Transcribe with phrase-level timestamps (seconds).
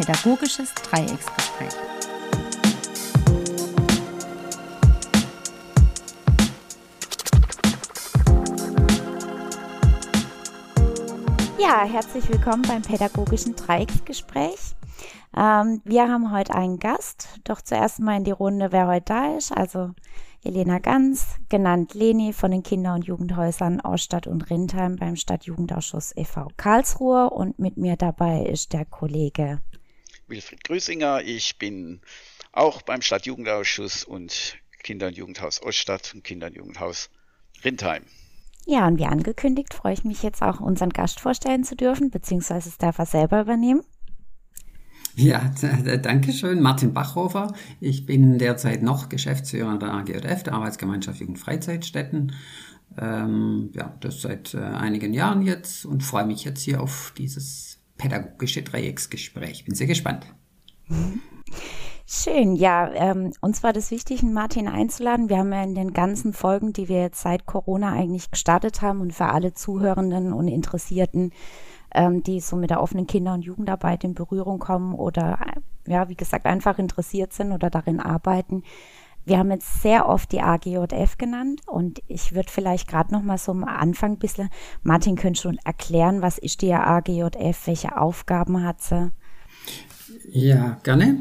[0.00, 1.74] Pädagogisches Dreiecksgespräch.
[11.58, 14.74] Ja, herzlich willkommen beim Pädagogischen Dreiecksgespräch.
[15.36, 19.36] Ähm, wir haben heute einen Gast, doch zuerst mal in die Runde, wer heute da
[19.36, 19.52] ist.
[19.52, 19.90] Also
[20.42, 26.48] Elena Ganz, genannt Leni von den Kinder- und Jugendhäusern Ausstadt und Rindheim beim Stadtjugendausschuss e.V.
[26.56, 29.60] Karlsruhe und mit mir dabei ist der Kollege
[30.30, 31.22] Wilfried Grüßinger.
[31.22, 32.00] Ich bin
[32.52, 37.10] auch beim Stadtjugendausschuss und Kinder- und Jugendhaus Oststadt und Kinder- und Jugendhaus
[37.64, 38.04] Rindheim.
[38.66, 42.68] Ja, und wie angekündigt, freue ich mich jetzt auch, unseren Gast vorstellen zu dürfen, beziehungsweise
[42.68, 43.82] es darf er selber übernehmen.
[45.16, 45.52] Ja,
[46.02, 46.60] danke schön.
[46.60, 47.52] Martin Bachhofer.
[47.80, 52.32] Ich bin derzeit noch Geschäftsführer der AGJF, der Arbeitsgemeinschaft Jugend Freizeitstätten.
[52.96, 57.69] Ähm, ja, das seit äh, einigen Jahren jetzt und freue mich jetzt hier auf dieses
[58.00, 59.64] pädagogische Dreiecksgespräch.
[59.64, 60.26] Bin sehr gespannt.
[62.06, 65.28] Schön, ja, ähm, uns war das wichtig, Martin einzuladen.
[65.28, 69.00] Wir haben ja in den ganzen Folgen, die wir jetzt seit Corona eigentlich gestartet haben
[69.00, 71.32] und für alle Zuhörenden und Interessierten
[71.94, 75.38] ähm, die so mit der offenen Kinder- und Jugendarbeit in Berührung kommen oder,
[75.86, 78.62] ja, wie gesagt, einfach interessiert sind oder darin arbeiten.
[79.30, 83.38] Wir haben jetzt sehr oft die AGJF genannt und ich würde vielleicht gerade noch mal
[83.38, 84.48] so am Anfang ein bisschen,
[84.82, 89.12] Martin, könntest du erklären, was ist die AGJF, welche Aufgaben hat sie?
[90.32, 91.18] Ja, gerne.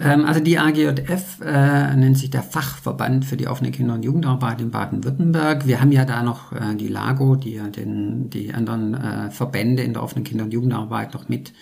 [0.00, 4.62] Ähm, also die AGJF äh, nennt sich der Fachverband für die offene Kinder- und Jugendarbeit
[4.62, 5.66] in Baden-Württemberg.
[5.66, 9.82] Wir haben ja da noch äh, die LAGO, die ja den, die anderen äh, Verbände
[9.82, 11.52] in der offenen Kinder- und Jugendarbeit noch mit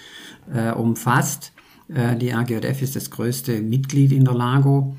[0.54, 1.52] äh, umfasst.
[1.92, 4.94] Äh, die AGJF ist das größte Mitglied in der LAGO.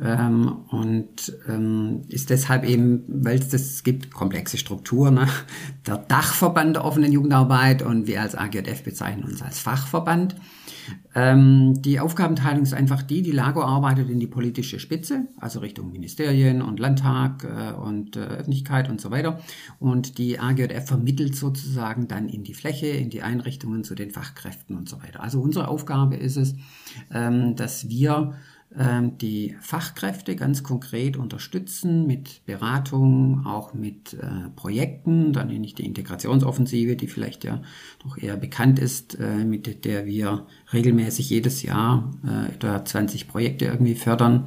[0.00, 5.28] Ähm, und ähm, ist deshalb eben, weil es das gibt, komplexe Strukturen, ne?
[5.86, 10.36] der Dachverband der offenen Jugendarbeit und wir als AGJF bezeichnen uns als Fachverband.
[11.14, 15.90] Ähm, die Aufgabenteilung ist einfach die, die LAGO arbeitet in die politische Spitze, also Richtung
[15.90, 19.40] Ministerien und Landtag äh, und äh, Öffentlichkeit und so weiter.
[19.78, 24.76] Und die AGJF vermittelt sozusagen dann in die Fläche, in die Einrichtungen zu den Fachkräften
[24.76, 25.22] und so weiter.
[25.22, 26.54] Also unsere Aufgabe ist es,
[27.12, 28.34] ähm, dass wir
[29.20, 35.32] die Fachkräfte ganz konkret unterstützen mit Beratung, auch mit äh, Projekten.
[35.32, 37.60] Dann nenne ich die Integrationsoffensive, die vielleicht ja
[38.04, 43.64] doch eher bekannt ist, äh, mit der wir regelmäßig jedes Jahr äh, etwa 20 Projekte
[43.64, 44.46] irgendwie fördern.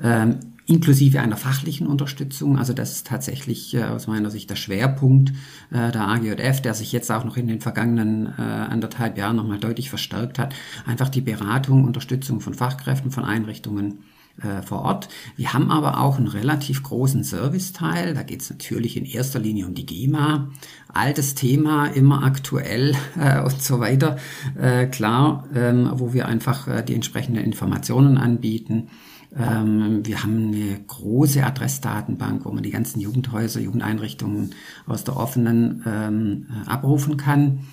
[0.00, 2.58] Ähm, inklusive einer fachlichen Unterstützung.
[2.58, 5.30] Also das ist tatsächlich äh, aus meiner Sicht der Schwerpunkt
[5.70, 9.58] äh, der AGJF, der sich jetzt auch noch in den vergangenen äh, anderthalb Jahren nochmal
[9.58, 10.54] deutlich verstärkt hat.
[10.86, 14.04] Einfach die Beratung, Unterstützung von Fachkräften, von Einrichtungen
[14.42, 15.08] äh, vor Ort.
[15.36, 18.14] Wir haben aber auch einen relativ großen Serviceteil.
[18.14, 20.50] Da geht es natürlich in erster Linie um die GEMA.
[20.88, 24.16] Altes Thema, immer aktuell äh, und so weiter.
[24.58, 28.88] Äh, klar, ähm, wo wir einfach äh, die entsprechenden Informationen anbieten.
[29.36, 34.54] Ähm, wir haben eine große Adressdatenbank, wo man die ganzen Jugendhäuser, Jugendeinrichtungen
[34.86, 37.66] aus der offenen ähm, äh, abrufen kann.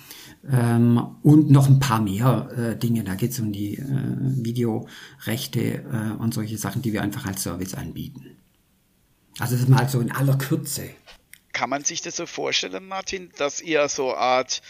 [0.50, 3.04] Ähm, und noch ein paar mehr äh, Dinge.
[3.04, 7.44] Da geht es um die äh, Videorechte äh, und solche Sachen, die wir einfach als
[7.44, 8.36] Service anbieten.
[9.38, 10.90] Also das ist mal so in aller Kürze.
[11.52, 14.62] Kann man sich das so vorstellen, Martin, dass ihr so Art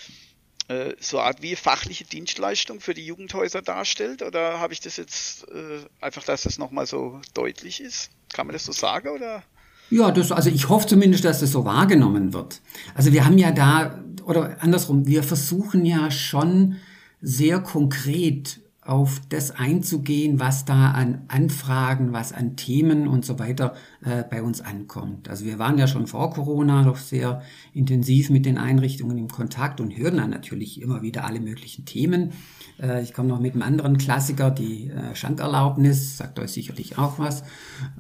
[0.73, 4.23] äh, so eine Art wie fachliche Dienstleistung für die Jugendhäuser darstellt?
[4.23, 8.11] Oder habe ich das jetzt äh, einfach, dass das nochmal so deutlich ist?
[8.33, 9.43] Kann man das so sagen oder?
[9.91, 12.63] Ja, das, also ich hoffe zumindest, dass das so wahrgenommen wird.
[12.95, 16.77] Also wir haben ja da, oder andersrum, wir versuchen ja schon
[17.21, 23.75] sehr konkret auf das einzugehen, was da an Anfragen, was an Themen und so weiter
[24.05, 25.29] äh, bei uns ankommt.
[25.29, 29.81] Also wir waren ja schon vor Corona doch sehr intensiv mit den Einrichtungen im Kontakt
[29.81, 32.33] und hören dann natürlich immer wieder alle möglichen Themen.
[32.81, 37.21] Äh, ich komme noch mit einem anderen Klassiker, die äh, Schankerlaubnis, sagt euch sicherlich auch
[37.21, 37.45] was.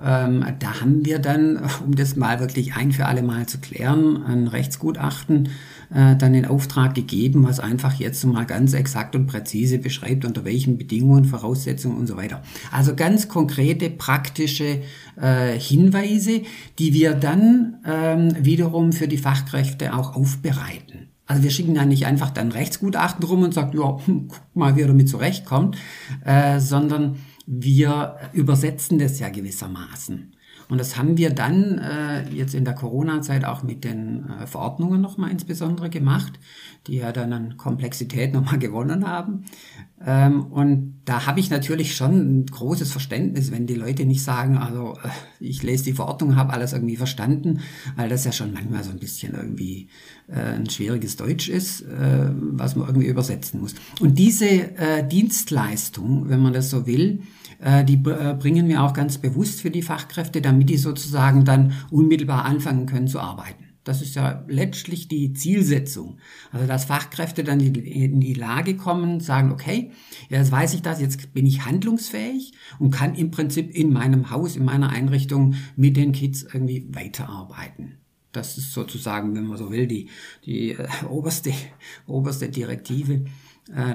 [0.03, 4.25] Ähm, da haben wir dann, um das mal wirklich ein für alle Mal zu klären,
[4.25, 5.51] ein Rechtsgutachten
[5.95, 10.45] äh, dann in Auftrag gegeben, was einfach jetzt mal ganz exakt und präzise beschreibt, unter
[10.45, 12.43] welchen Bedingungen, Voraussetzungen und so weiter.
[12.71, 14.81] Also ganz konkrete, praktische
[15.21, 16.43] äh, Hinweise,
[16.79, 21.09] die wir dann ähm, wiederum für die Fachkräfte auch aufbereiten.
[21.27, 24.83] Also wir schicken ja nicht einfach dann Rechtsgutachten rum und sagen, ja, guck mal, wie
[24.83, 25.77] er damit zurechtkommt,
[26.25, 27.17] äh, sondern
[27.47, 30.32] wir übersetzen das ja gewissermaßen.
[30.73, 35.03] Und das haben wir dann äh, jetzt in der Corona-Zeit auch mit den äh, Verordnungen
[35.03, 36.33] nochmal insbesondere gemacht,
[36.87, 39.45] die ja dann an Komplexität nochmal gewonnen haben.
[40.03, 44.57] Ähm, und da habe ich natürlich schon ein großes Verständnis, wenn die Leute nicht sagen,
[44.57, 45.09] also äh,
[45.41, 47.61] ich lese die Verordnung, habe alles irgendwie verstanden,
[47.97, 49.89] weil das ja schon manchmal so ein bisschen irgendwie
[50.29, 53.75] äh, ein schwieriges Deutsch ist, äh, was man irgendwie übersetzen muss.
[54.01, 57.25] Und diese äh, Dienstleistung, wenn man das so will,
[57.85, 62.45] die äh, bringen wir auch ganz bewusst für die Fachkräfte, damit die sozusagen dann unmittelbar
[62.45, 63.73] anfangen können zu arbeiten.
[63.85, 66.19] Das ist ja letztlich die Zielsetzung.
[66.53, 69.91] Also, dass Fachkräfte dann in die Lage kommen, sagen, okay,
[70.29, 74.55] jetzt weiß ich das, jetzt bin ich handlungsfähig und kann im Prinzip in meinem Haus,
[74.55, 77.99] in meiner Einrichtung mit den Kids irgendwie weiterarbeiten.
[78.31, 80.09] Das ist sozusagen, wenn man so will, die,
[80.47, 81.53] die äh, oberste,
[82.07, 83.25] oberste Direktive, äh,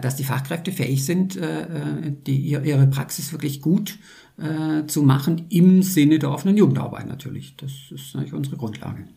[0.01, 3.99] dass die Fachkräfte fähig sind, äh, äh die, ihre Praxis wirklich gut
[4.37, 7.55] äh, zu machen, im Sinne der offenen Jugendarbeit natürlich.
[7.57, 9.07] Das ist natürlich unsere Grundlage.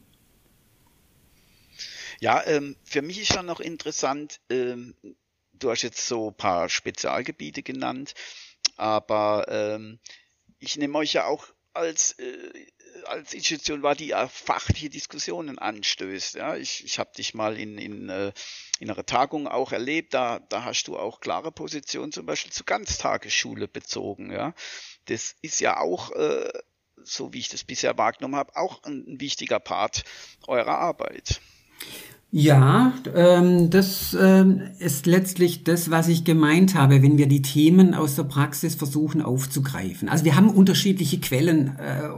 [2.20, 4.94] Ja, ähm, für mich ist dann noch interessant, ähm,
[5.54, 8.14] du hast jetzt so ein paar Spezialgebiete genannt,
[8.76, 9.98] aber ähm,
[10.58, 12.66] ich nehme euch ja auch als, äh,
[13.06, 16.34] als Institution wahr, die ja fachliche Diskussionen anstößt.
[16.34, 16.56] Ja?
[16.56, 18.32] Ich, ich habe dich mal in, in, äh,
[18.78, 22.64] in einer Tagung auch erlebt, da, da hast du auch klare Positionen zum Beispiel zu
[22.64, 24.32] Ganztagesschule bezogen.
[24.32, 24.54] Ja?
[25.06, 26.52] Das ist ja auch, äh,
[27.02, 30.04] so wie ich das bisher wahrgenommen habe, auch ein wichtiger Part
[30.46, 31.40] eurer Arbeit.
[32.32, 37.92] Ja, ähm, das ähm, ist letztlich das, was ich gemeint habe, wenn wir die Themen
[37.92, 40.08] aus der Praxis versuchen aufzugreifen.
[40.08, 42.08] Also wir haben unterschiedliche Quellen, äh,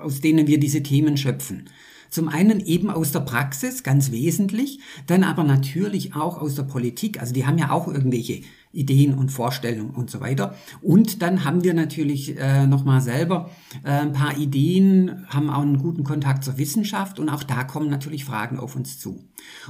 [0.00, 1.66] aus denen wir diese Themen schöpfen.
[2.12, 7.18] Zum einen eben aus der Praxis, ganz wesentlich, dann aber natürlich auch aus der Politik.
[7.18, 10.54] Also die haben ja auch irgendwelche Ideen und Vorstellungen und so weiter.
[10.82, 13.48] Und dann haben wir natürlich äh, nochmal selber
[13.82, 17.88] äh, ein paar Ideen, haben auch einen guten Kontakt zur Wissenschaft und auch da kommen
[17.88, 19.24] natürlich Fragen auf uns zu.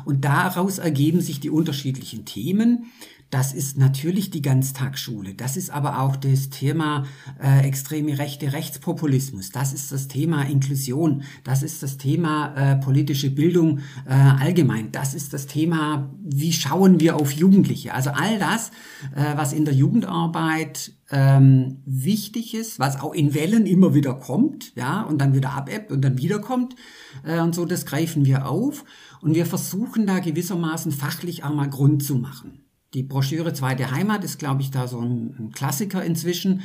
[0.05, 2.87] Und daraus ergeben sich die unterschiedlichen Themen.
[3.33, 5.33] Das ist natürlich die Ganztagsschule.
[5.33, 7.07] Das ist aber auch das Thema
[7.43, 9.49] äh, extreme Rechte, Rechtspopulismus.
[9.49, 11.23] Das ist das Thema Inklusion.
[11.43, 14.93] Das ist das Thema äh, politische Bildung äh, allgemein.
[14.93, 17.95] Das ist das Thema, wie schauen wir auf Jugendliche.
[17.95, 18.71] Also all das,
[19.17, 24.77] äh, was in der Jugendarbeit ähm, wichtig ist, was auch in Wellen immer wieder kommt,
[24.77, 26.77] ja, und dann wieder abebbt und dann wiederkommt
[27.25, 28.85] äh, und so, das greifen wir auf
[29.23, 32.63] und wir versuchen da gewissermaßen fachlich auch mal Grund zu machen.
[32.95, 36.61] Die Broschüre Zweite Heimat ist, glaube ich, da so ein, ein Klassiker inzwischen,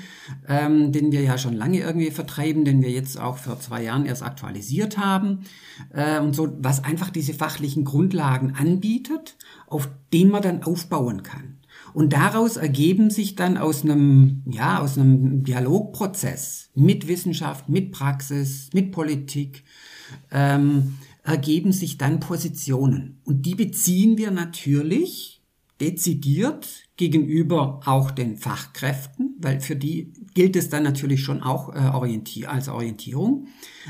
[0.45, 4.05] ähm, den wir ja schon lange irgendwie vertreiben, den wir jetzt auch vor zwei Jahren
[4.05, 5.45] erst aktualisiert haben.
[5.93, 9.37] Äh, und so, was einfach diese fachlichen Grundlagen anbietet,
[9.67, 11.59] auf denen man dann aufbauen kann.
[11.93, 18.69] Und daraus ergeben sich dann aus einem, ja, aus einem Dialogprozess mit Wissenschaft, mit Praxis,
[18.73, 19.63] mit Politik,
[20.31, 23.21] ähm, ergeben sich dann Positionen.
[23.23, 25.36] Und die beziehen wir natürlich
[25.79, 31.89] dezidiert gegenüber auch den Fachkräften, weil für die gilt es dann natürlich schon auch äh,
[31.93, 33.47] orientier als Orientierung,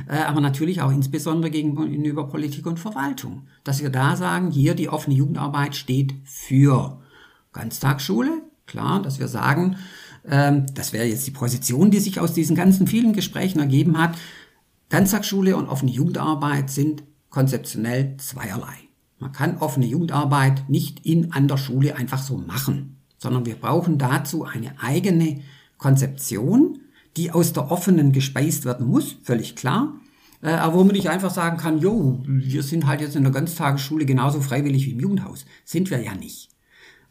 [0.07, 4.89] äh, aber natürlich auch insbesondere gegenüber Politik und Verwaltung, dass wir da sagen, hier die
[4.89, 7.01] offene Jugendarbeit steht für
[7.53, 9.77] Ganztagsschule, klar, dass wir sagen,
[10.27, 14.17] ähm, das wäre jetzt die Position, die sich aus diesen ganzen vielen Gesprächen ergeben hat,
[14.89, 18.86] Ganztagsschule und offene Jugendarbeit sind konzeptionell zweierlei.
[19.19, 23.97] Man kann offene Jugendarbeit nicht in an der Schule einfach so machen, sondern wir brauchen
[23.97, 25.41] dazu eine eigene
[25.77, 26.79] Konzeption,
[27.15, 29.95] die aus der offenen gespeist werden muss, völlig klar.
[30.41, 33.31] Äh, aber wo man nicht einfach sagen kann, jo, wir sind halt jetzt in der
[33.31, 35.45] Ganztagesschule genauso freiwillig wie im Jugendhaus.
[35.65, 36.49] Sind wir ja nicht.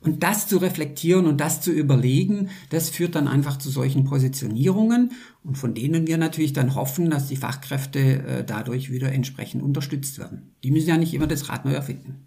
[0.00, 5.12] Und das zu reflektieren und das zu überlegen, das führt dann einfach zu solchen Positionierungen
[5.42, 10.18] und von denen wir natürlich dann hoffen, dass die Fachkräfte äh, dadurch wieder entsprechend unterstützt
[10.18, 10.54] werden.
[10.62, 12.26] Die müssen ja nicht immer das Rad neu erfinden.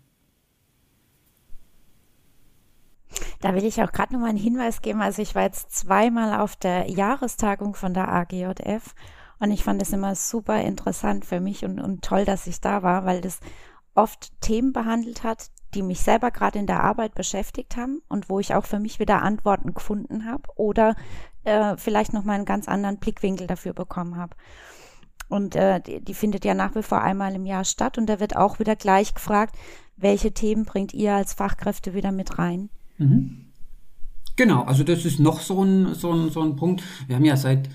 [3.41, 5.01] Da will ich auch gerade noch mal einen Hinweis geben.
[5.01, 8.93] Also ich war jetzt zweimal auf der Jahrestagung von der AGJF
[9.39, 12.83] und ich fand es immer super interessant für mich und, und toll, dass ich da
[12.83, 13.39] war, weil das
[13.95, 18.39] oft Themen behandelt hat, die mich selber gerade in der Arbeit beschäftigt haben und wo
[18.39, 20.95] ich auch für mich wieder Antworten gefunden habe oder
[21.43, 24.35] äh, vielleicht noch mal einen ganz anderen Blickwinkel dafür bekommen habe.
[25.27, 28.19] Und äh, die, die findet ja nach wie vor einmal im Jahr statt und da
[28.19, 29.55] wird auch wieder gleich gefragt,
[29.95, 32.69] welche Themen bringt ihr als Fachkräfte wieder mit rein?
[32.97, 33.45] Mhm.
[34.35, 36.83] Genau, also das ist noch so ein, so, ein, so ein Punkt.
[37.07, 37.69] Wir haben ja seit,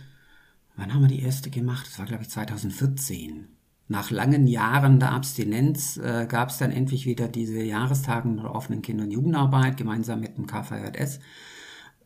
[0.77, 1.87] wann haben wir die erste gemacht?
[1.87, 3.54] Das war, glaube ich, 2014
[3.89, 8.83] nach langen Jahren der Abstinenz äh, gab es dann endlich wieder diese Jahrestagen der offenen
[8.83, 11.21] Kinder- und Jugendarbeit gemeinsam mit dem KVJS.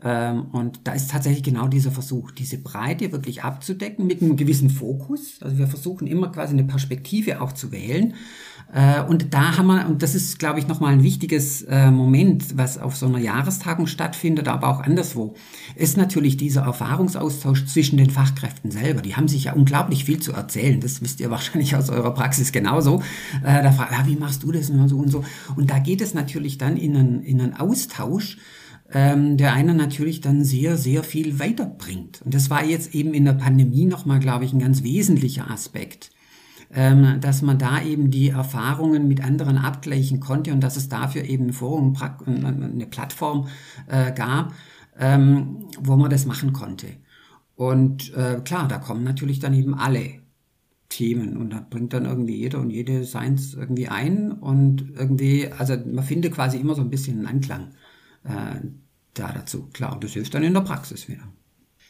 [0.03, 4.71] Ähm, und da ist tatsächlich genau dieser Versuch, diese Breite wirklich abzudecken mit einem gewissen
[4.71, 5.39] Fokus.
[5.41, 8.15] Also wir versuchen immer quasi eine Perspektive auch zu wählen.
[8.73, 12.57] Äh, und da haben wir, und das ist, glaube ich, nochmal ein wichtiges äh, Moment,
[12.57, 15.35] was auf so einer Jahrestagung stattfindet, aber auch anderswo,
[15.75, 19.01] ist natürlich dieser Erfahrungsaustausch zwischen den Fachkräften selber.
[19.01, 20.81] Die haben sich ja unglaublich viel zu erzählen.
[20.81, 23.03] Das wisst ihr wahrscheinlich aus eurer Praxis genauso.
[23.43, 25.25] Äh, da fragt, ja, wie machst du das und so und so.
[25.57, 28.39] Und da geht es natürlich dann in einen, in einen Austausch
[28.91, 32.23] ähm, der einer natürlich dann sehr, sehr viel weiterbringt.
[32.25, 36.11] Und das war jetzt eben in der Pandemie nochmal, glaube ich, ein ganz wesentlicher Aspekt,
[36.75, 41.25] ähm, dass man da eben die Erfahrungen mit anderen abgleichen konnte und dass es dafür
[41.25, 41.97] eben ein Forum,
[42.27, 43.49] eine Plattform
[43.87, 44.55] äh, gab,
[44.99, 46.89] ähm, wo man das machen konnte.
[47.57, 50.21] Und äh, klar, da kommen natürlich dann eben alle
[50.89, 55.77] Themen und da bringt dann irgendwie jeder und jede seins irgendwie ein und irgendwie, also
[55.77, 57.75] man findet quasi immer so ein bisschen einen Anklang
[58.25, 58.61] äh,
[59.15, 59.69] da dazu.
[59.73, 61.29] Klar, und das hilft dann in der Praxis wieder.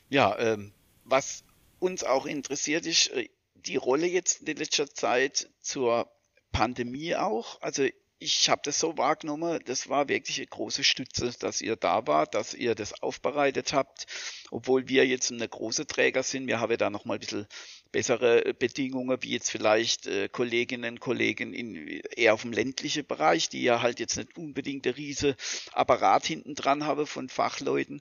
[0.08, 0.72] Ja, ähm,
[1.04, 1.44] was
[1.78, 3.28] uns auch interessiert ist, äh,
[3.68, 6.10] die Rolle jetzt in letzter Zeit zur
[6.52, 7.60] Pandemie auch.
[7.60, 7.86] Also
[8.20, 12.34] ich habe das so wahrgenommen, das war wirklich eine große Stütze, dass ihr da wart,
[12.34, 14.06] dass ihr das aufbereitet habt,
[14.50, 16.48] obwohl wir jetzt eine große Träger sind.
[16.48, 17.46] Wir haben da noch mal ein bisschen
[17.92, 23.48] bessere Bedingungen, wie jetzt vielleicht äh, Kolleginnen und Kollegen in, eher auf dem ländlichen Bereich,
[23.48, 25.36] die ja halt jetzt nicht unbedingt der riese
[25.72, 28.00] Apparat hinten dran haben von Fachleuten.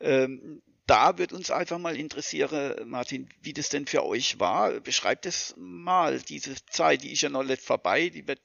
[0.00, 4.80] Ähm, da wird uns einfach mal interessieren, Martin, wie das denn für euch war.
[4.80, 8.40] Beschreibt es mal, diese Zeit, die ist ja noch nicht vorbei, die wird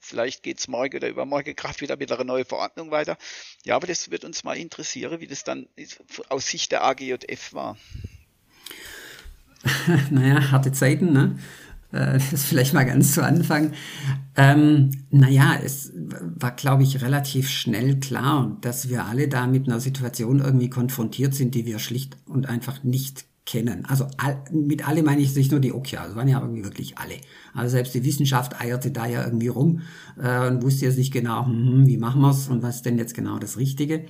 [0.00, 3.16] vielleicht geht es morgen oder übermorgen gerade wieder mit einer neuen Verordnung weiter.
[3.64, 5.66] Ja, aber das wird uns mal interessieren, wie das dann
[6.28, 7.78] aus Sicht der AGJF war.
[10.10, 11.38] naja, harte Zeiten, ne?
[11.92, 13.72] Äh, das vielleicht mal ganz zu Anfang.
[14.36, 19.80] Ähm, naja, es war, glaube ich, relativ schnell klar, dass wir alle da mit einer
[19.80, 23.86] Situation irgendwie konfrontiert sind, die wir schlicht und einfach nicht kennen.
[23.86, 26.98] Also all, mit alle meine ich nicht nur die Okia, es waren ja irgendwie wirklich
[26.98, 27.14] alle.
[27.54, 29.80] Also selbst die Wissenschaft eierte da ja irgendwie rum
[30.22, 32.98] äh, und wusste jetzt nicht genau, hm, hm wie machen wir's und was ist denn
[32.98, 34.04] jetzt genau das Richtige.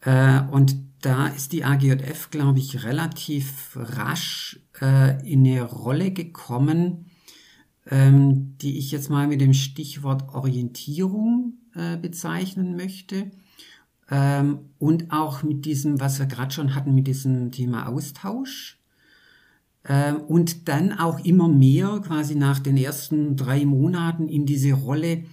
[0.00, 7.10] Äh, und da ist die AGJF, glaube ich, relativ rasch äh, in eine Rolle gekommen,
[7.90, 13.30] ähm, die ich jetzt mal mit dem Stichwort Orientierung äh, bezeichnen möchte.
[14.10, 18.78] Ähm, und auch mit diesem, was wir gerade schon hatten, mit diesem Thema Austausch.
[19.86, 25.24] Ähm, und dann auch immer mehr quasi nach den ersten drei Monaten in diese Rolle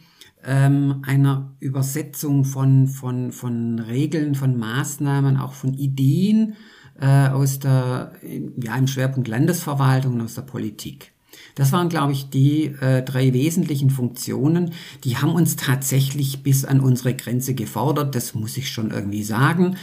[0.45, 6.55] ähm, einer Übersetzung von, von, von Regeln, von Maßnahmen, auch von Ideen
[6.99, 8.13] äh, aus der,
[8.61, 11.11] ja, im Schwerpunkt Landesverwaltung und aus der Politik.
[11.61, 14.71] Das waren, glaube ich, die äh, drei wesentlichen Funktionen.
[15.03, 18.15] Die haben uns tatsächlich bis an unsere Grenze gefordert.
[18.15, 19.77] Das muss ich schon irgendwie sagen.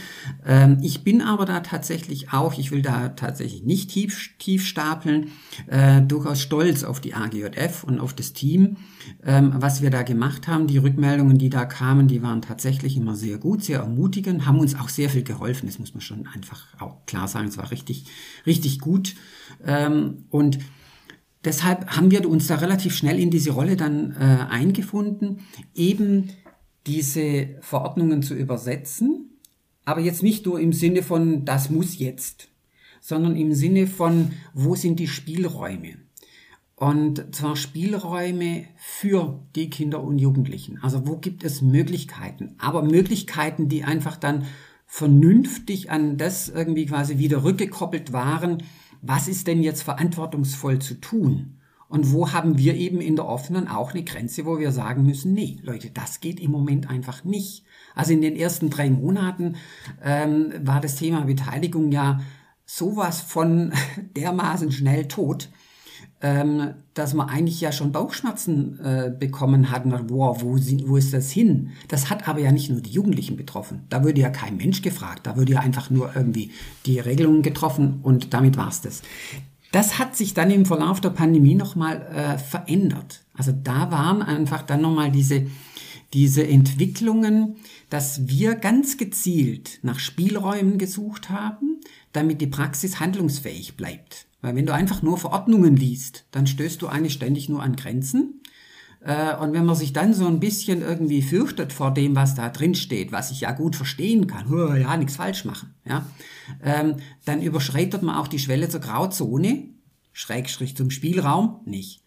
[0.45, 5.27] Ähm, ich bin aber da tatsächlich auch, ich will da tatsächlich nicht tief, tief stapeln,
[5.67, 8.75] äh, durchaus stolz auf die AGJF und auf das Team,
[9.25, 10.67] ähm, was wir da gemacht haben.
[10.67, 14.75] Die Rückmeldungen, die da kamen, die waren tatsächlich immer sehr gut, sehr ermutigend, haben uns
[14.75, 15.67] auch sehr viel geholfen.
[15.67, 17.47] Das muss man schon einfach auch klar sagen.
[17.47, 18.03] Es war richtig,
[18.45, 19.15] richtig gut.
[19.65, 20.59] Ähm, und
[21.45, 25.39] deshalb haben wir uns da relativ schnell in diese Rolle dann äh, eingefunden,
[25.75, 26.29] eben
[26.87, 29.29] diese Verordnungen zu übersetzen,
[29.85, 32.49] aber jetzt nicht nur im Sinne von, das muss jetzt,
[33.01, 35.95] sondern im Sinne von, wo sind die Spielräume?
[36.75, 40.79] Und zwar Spielräume für die Kinder und Jugendlichen.
[40.81, 42.55] Also wo gibt es Möglichkeiten?
[42.57, 44.45] Aber Möglichkeiten, die einfach dann
[44.85, 48.63] vernünftig an das irgendwie quasi wieder rückgekoppelt waren,
[49.01, 51.59] was ist denn jetzt verantwortungsvoll zu tun?
[51.87, 55.33] Und wo haben wir eben in der offenen auch eine Grenze, wo wir sagen müssen,
[55.33, 57.63] nee, Leute, das geht im Moment einfach nicht.
[57.95, 59.55] Also in den ersten drei Monaten
[60.03, 62.19] ähm, war das Thema Beteiligung ja
[62.63, 63.73] sowas von
[64.15, 65.49] dermaßen schnell tot,
[66.21, 69.85] ähm, dass man eigentlich ja schon Bauchschmerzen äh, bekommen hat.
[69.85, 71.71] Und wow, wo, sind, wo ist das hin?
[71.87, 73.83] Das hat aber ja nicht nur die Jugendlichen betroffen.
[73.89, 75.25] Da würde ja kein Mensch gefragt.
[75.25, 76.51] Da würde ja einfach nur irgendwie
[76.85, 79.01] die Regelungen getroffen und damit war's das.
[79.71, 83.21] Das hat sich dann im Verlauf der Pandemie nochmal äh, verändert.
[83.33, 85.45] Also da waren einfach dann nochmal diese,
[86.13, 87.55] diese Entwicklungen,
[87.89, 91.79] dass wir ganz gezielt nach Spielräumen gesucht haben,
[92.11, 94.25] damit die Praxis handlungsfähig bleibt.
[94.41, 98.41] Weil wenn du einfach nur Verordnungen liest, dann stößt du eigentlich ständig nur an Grenzen.
[99.01, 102.49] Äh, und wenn man sich dann so ein bisschen irgendwie fürchtet vor dem, was da
[102.49, 104.47] drin steht, was ich ja gut verstehen kann,
[104.79, 106.05] ja, nichts falsch machen, ja,
[106.63, 109.69] ähm, dann überschreitet man auch die Schwelle zur Grauzone,
[110.11, 112.03] Schrägstrich zum Spielraum, nicht.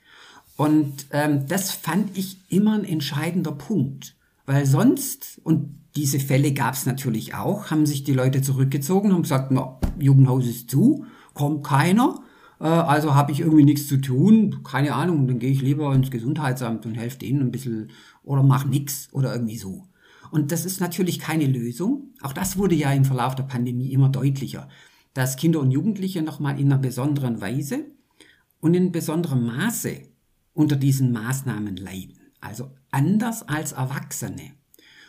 [0.57, 6.75] Und ähm, das fand ich immer ein entscheidender Punkt, weil sonst, und diese Fälle gab
[6.75, 11.65] es natürlich auch, haben sich die Leute zurückgezogen und gesagt, na, Jugendhaus ist zu, kommt
[11.65, 12.23] keiner,
[12.61, 16.11] äh, also habe ich irgendwie nichts zu tun, keine Ahnung, dann gehe ich lieber ins
[16.11, 17.91] Gesundheitsamt und helfe denen ein bisschen
[18.23, 19.89] oder mach nix oder irgendwie so.
[20.31, 22.15] Und das ist natürlich keine Lösung.
[22.23, 24.69] Auch das wurde ja im Verlauf der Pandemie immer deutlicher,
[25.13, 27.85] dass Kinder und Jugendliche nochmal in einer besonderen Weise
[28.61, 30.09] und in besonderem Maße
[30.55, 32.19] unter diesen Maßnahmen leiden.
[32.41, 34.53] Also anders als Erwachsene.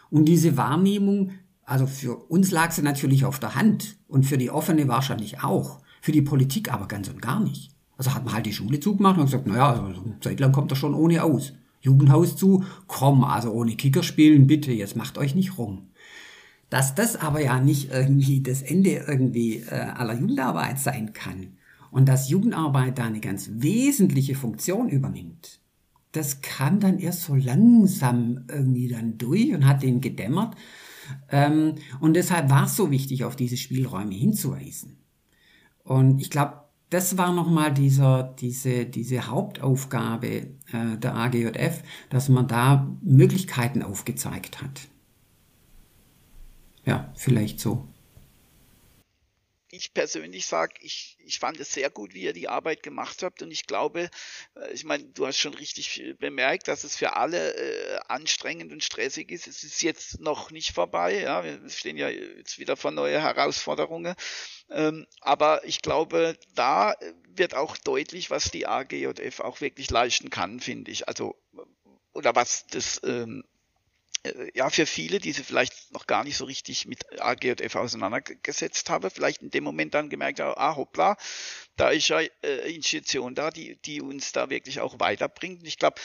[0.10, 1.32] Und diese Wahrnehmung,
[1.64, 5.80] also für uns lag sie natürlich auf der Hand und für die Offene wahrscheinlich auch,
[6.04, 7.72] für die Politik aber ganz und gar nicht.
[7.96, 10.76] Also hat man halt die Schule zugemacht und gesagt, naja, also Zeit lang kommt er
[10.76, 11.54] schon ohne aus.
[11.80, 15.88] Jugendhaus zu, komm, also ohne Kicker spielen, bitte, jetzt macht euch nicht rum.
[16.70, 21.54] Dass das aber ja nicht irgendwie das Ende irgendwie äh, aller Jugendarbeit sein kann
[21.90, 25.62] und dass Jugendarbeit da eine ganz wesentliche Funktion übernimmt,
[26.12, 30.58] das kam dann erst so langsam irgendwie dann durch und hat den gedämmert.
[31.32, 34.98] Ähm, und deshalb war es so wichtig, auf diese Spielräume hinzuweisen.
[35.84, 42.48] Und ich glaube, das war nochmal dieser, diese, diese Hauptaufgabe äh, der AGJF, dass man
[42.48, 44.88] da Möglichkeiten aufgezeigt hat.
[46.86, 47.88] Ja, vielleicht so
[49.74, 53.42] ich persönlich sage, ich, ich fand es sehr gut, wie ihr die Arbeit gemacht habt
[53.42, 54.12] und ich glaube,
[54.56, 58.84] äh, ich meine, du hast schon richtig bemerkt, dass es für alle äh, anstrengend und
[58.84, 59.48] stressig ist.
[59.48, 64.16] Es ist jetzt noch nicht vorbei, ja, wir stehen ja jetzt wieder vor neue Herausforderungen,
[64.70, 66.96] ähm, aber ich glaube, da
[67.30, 71.08] wird auch deutlich, was die AGJF auch wirklich leisten kann, finde ich.
[71.08, 71.36] Also
[72.14, 73.53] oder was das ähm, äh,
[74.54, 79.10] ja, für viele, die sie vielleicht noch gar nicht so richtig mit AGF auseinandergesetzt haben,
[79.10, 81.18] vielleicht in dem Moment dann gemerkt haben, ah hoppla,
[81.76, 85.62] da ist ja äh, Institution da, die, die uns da wirklich auch weiterbringt.
[85.62, 86.00] Und ich glaube,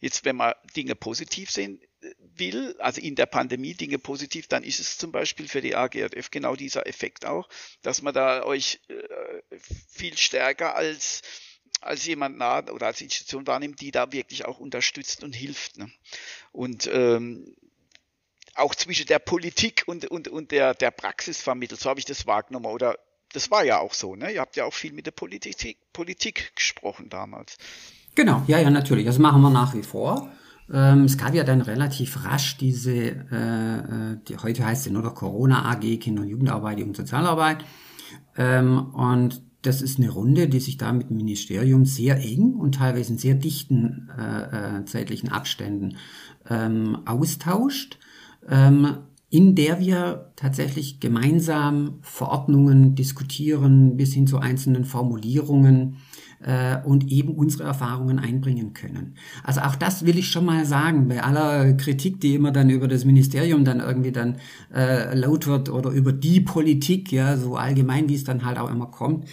[0.00, 4.62] jetzt wenn man Dinge positiv sehen äh, will, also in der Pandemie Dinge positiv, dann
[4.62, 7.48] ist es zum Beispiel für die AGF genau dieser Effekt auch,
[7.82, 11.22] dass man da euch äh, viel stärker als
[11.80, 15.76] als jemand nah oder als Institution wahrnimmt, die da wirklich auch unterstützt und hilft.
[15.76, 15.90] Ne?
[16.52, 17.54] Und ähm,
[18.56, 21.80] auch zwischen der Politik und, und, und der, der Praxis vermittelt.
[21.80, 22.66] So habe ich das wahrgenommen.
[22.66, 22.96] Oder
[23.32, 24.30] das war ja auch so, ne?
[24.32, 27.56] Ihr habt ja auch viel mit der Politik, Politik gesprochen damals.
[28.14, 29.06] Genau, ja, ja, natürlich.
[29.06, 30.30] Das machen wir nach wie vor.
[30.72, 35.02] Ähm, es gab ja dann relativ rasch diese, äh, äh die, heute heißt sie nur
[35.02, 37.64] der Corona AG, Kinder- und Jugendarbeit, und Sozialarbeit.
[38.36, 42.76] Ähm, und das ist eine Runde, die sich da mit dem Ministerium sehr eng und
[42.76, 45.96] teilweise in sehr dichten äh, äh, zeitlichen Abständen
[46.48, 47.98] ähm, austauscht
[48.48, 48.98] ähm,
[49.30, 55.96] in der wir tatsächlich gemeinsam Verordnungen diskutieren bis hin zu einzelnen Formulierungen
[56.40, 59.16] äh, und eben unsere Erfahrungen einbringen können.
[59.42, 62.86] Also auch das will ich schon mal sagen, bei aller Kritik, die immer dann über
[62.86, 64.36] das Ministerium dann irgendwie dann
[64.72, 68.70] äh, laut wird oder über die Politik, ja, so allgemein, wie es dann halt auch
[68.70, 69.26] immer kommt,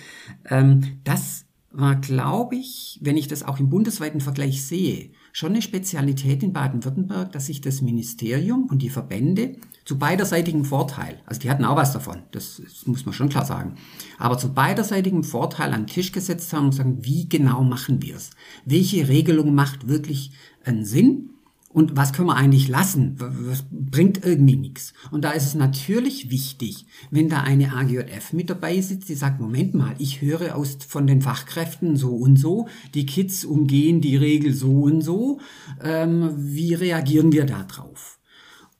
[0.49, 5.61] ähm, das war, glaube ich, wenn ich das auch im bundesweiten Vergleich sehe, schon eine
[5.61, 11.49] Spezialität in Baden-Württemberg, dass sich das Ministerium und die Verbände zu beiderseitigem Vorteil, also die
[11.49, 13.75] hatten auch was davon, das, das muss man schon klar sagen,
[14.19, 18.15] aber zu beiderseitigem Vorteil an den Tisch gesetzt haben und sagen, wie genau machen wir
[18.15, 18.31] es?
[18.65, 20.31] Welche Regelung macht wirklich
[20.63, 21.31] einen Sinn?
[21.73, 23.15] Und was können wir eigentlich lassen?
[23.17, 24.93] Was bringt irgendwie nichts.
[25.11, 29.39] Und da ist es natürlich wichtig, wenn da eine AGJF mit dabei sitzt, die sagt,
[29.39, 34.15] Moment mal, ich höre aus von den Fachkräften so und so, die Kids umgehen die
[34.15, 35.39] Regel so und so.
[35.81, 38.19] Ähm, wie reagieren wir da drauf?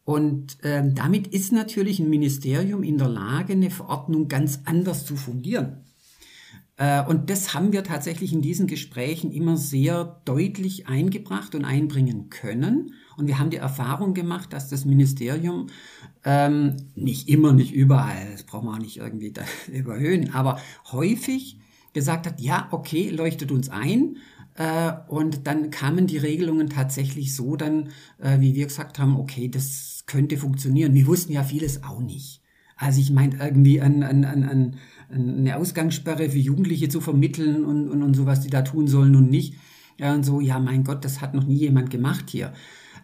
[0.04, 5.16] Und ähm, damit ist natürlich ein Ministerium in der Lage, eine Verordnung ganz anders zu
[5.16, 5.86] fungieren.
[6.82, 12.32] Äh, und das haben wir tatsächlich in diesen Gesprächen immer sehr deutlich eingebracht und einbringen
[12.32, 12.96] können.
[13.18, 15.68] Und wir haben die Erfahrung gemacht, dass das Ministerium
[16.26, 19.32] ähm, nicht immer, nicht überall, das brauchen wir auch nicht irgendwie
[19.72, 20.60] überhöhen, aber
[20.92, 21.60] häufig
[21.94, 24.18] gesagt hat, ja, okay, leuchtet uns ein.
[24.56, 29.50] Äh, und dann kamen die Regelungen tatsächlich so dann, äh, wie wir gesagt haben, okay,
[29.50, 30.96] das könnte funktionieren.
[30.96, 32.42] Wir wussten ja vieles auch nicht.
[32.76, 34.78] Also ich meine irgendwie an, an, an, an
[35.14, 39.16] eine Ausgangssperre für Jugendliche zu vermitteln und, und, und so, was die da tun sollen
[39.16, 39.56] und nicht.
[39.98, 42.54] Ja, und so, ja, mein Gott, das hat noch nie jemand gemacht hier.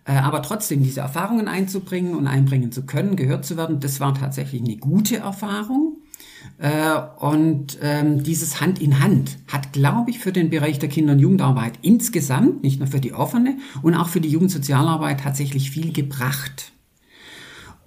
[0.05, 4.13] Äh, aber trotzdem, diese Erfahrungen einzubringen und einbringen zu können, gehört zu werden, das war
[4.13, 5.97] tatsächlich eine gute Erfahrung.
[6.59, 11.13] Äh, und ähm, dieses Hand in Hand hat, glaube ich, für den Bereich der Kinder-
[11.13, 15.91] und Jugendarbeit insgesamt, nicht nur für die offene und auch für die Jugendsozialarbeit tatsächlich viel
[15.91, 16.71] gebracht.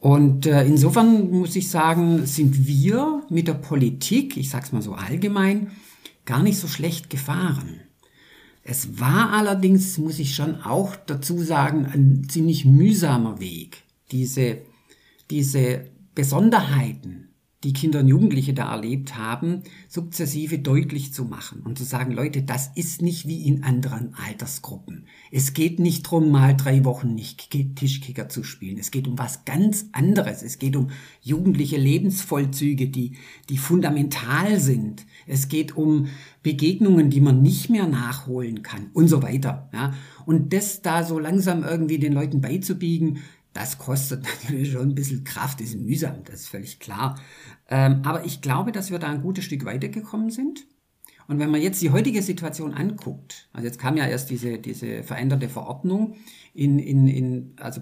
[0.00, 4.82] Und äh, insofern muss ich sagen, sind wir mit der Politik, ich sage es mal
[4.82, 5.70] so allgemein,
[6.24, 7.80] gar nicht so schlecht gefahren.
[8.62, 14.58] Es war allerdings, muss ich schon auch dazu sagen, ein ziemlich mühsamer Weg, diese
[15.30, 17.29] diese Besonderheiten
[17.62, 22.42] die Kinder und Jugendliche da erlebt haben, sukzessive deutlich zu machen und zu sagen, Leute,
[22.42, 25.07] das ist nicht wie in anderen Altersgruppen.
[25.31, 28.79] Es geht nicht drum, mal drei Wochen nicht Tischkicker zu spielen.
[28.79, 30.42] Es geht um was ganz anderes.
[30.42, 33.16] Es geht um jugendliche Lebensvollzüge, die,
[33.51, 35.05] die fundamental sind.
[35.27, 36.07] Es geht um
[36.42, 39.68] Begegnungen, die man nicht mehr nachholen kann und so weiter.
[39.75, 39.92] Ja.
[40.25, 43.18] Und das da so langsam irgendwie den Leuten beizubiegen,
[43.52, 47.18] das kostet natürlich schon ein bisschen Kraft, ist mühsam, das ist völlig klar.
[47.68, 50.66] Ähm, aber ich glaube, dass wir da ein gutes Stück weitergekommen sind.
[51.30, 55.04] Und wenn man jetzt die heutige Situation anguckt, also jetzt kam ja erst diese, diese
[55.04, 56.16] veränderte Verordnung
[56.54, 57.80] in, in, in, also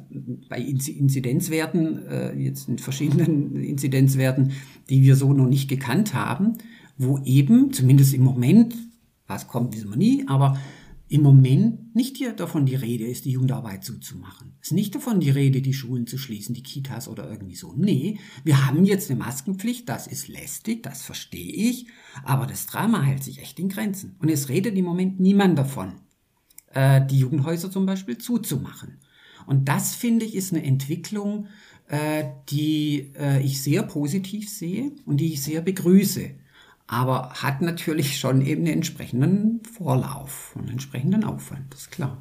[0.51, 4.53] bei Inzidenzwerten, äh, jetzt in verschiedenen Inzidenzwerten,
[4.91, 6.59] die wir so noch nicht gekannt haben,
[6.99, 8.75] wo eben, zumindest im Moment,
[9.27, 10.59] was kommt, wissen wir nie, aber
[11.09, 14.55] im Moment nicht hier davon die Rede ist, die Jugendarbeit zuzumachen.
[14.63, 17.75] Es ist nicht davon die Rede, die Schulen zu schließen, die Kitas oder irgendwie so.
[17.77, 21.89] Nee, wir haben jetzt eine Maskenpflicht, das ist lästig, das verstehe ich,
[22.23, 24.15] aber das Drama hält sich echt in Grenzen.
[24.21, 25.95] Und es redet im Moment niemand davon,
[26.73, 29.01] äh, die Jugendhäuser zum Beispiel zuzumachen.
[29.47, 31.49] Und das, finde ich, ist eine Entwicklung,
[31.89, 36.31] äh, die äh, ich sehr positiv sehe und die ich sehr begrüße
[36.89, 42.17] aber hat natürlich schon eben einen entsprechenden Vorlauf und einen entsprechenden Aufwand, das ist klar.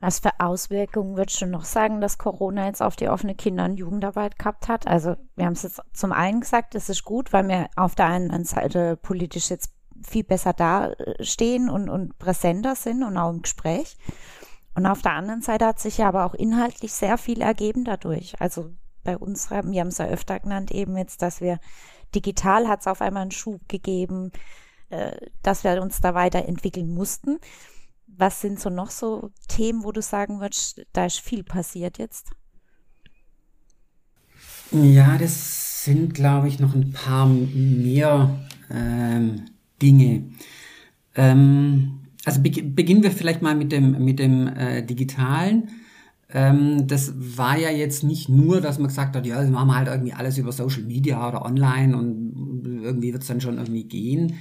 [0.00, 3.76] Was für Auswirkungen würdest du noch sagen, dass Corona jetzt auf die offene Kinder- und
[3.76, 4.88] Jugendarbeit gehabt hat?
[4.88, 8.06] Also wir haben es jetzt zum einen gesagt, es ist gut, weil wir auf der
[8.06, 9.72] einen Seite politisch jetzt
[10.04, 13.96] viel besser dastehen und, und präsenter sind und auch im Gespräch.
[14.74, 18.40] Und auf der anderen Seite hat sich ja aber auch inhaltlich sehr viel ergeben dadurch.
[18.40, 18.72] Also
[19.04, 21.58] bei uns wir haben es ja öfter genannt, eben jetzt, dass wir
[22.14, 24.32] digital hat es auf einmal einen Schub gegeben,
[24.90, 27.38] äh, dass wir uns da weiterentwickeln mussten.
[28.06, 32.30] Was sind so noch so Themen, wo du sagen würdest, da ist viel passiert jetzt?
[34.70, 38.38] Ja, das sind, glaube ich, noch ein paar mehr
[38.70, 39.46] ähm,
[39.80, 40.24] Dinge.
[41.14, 45.70] Ähm, also beginnen wir vielleicht mal mit dem, mit dem äh, Digitalen.
[46.34, 49.76] Ähm, das war ja jetzt nicht nur, dass man gesagt hat, ja, das machen wir
[49.76, 53.84] halt irgendwie alles über Social Media oder online und irgendwie wird es dann schon irgendwie
[53.84, 54.34] gehen,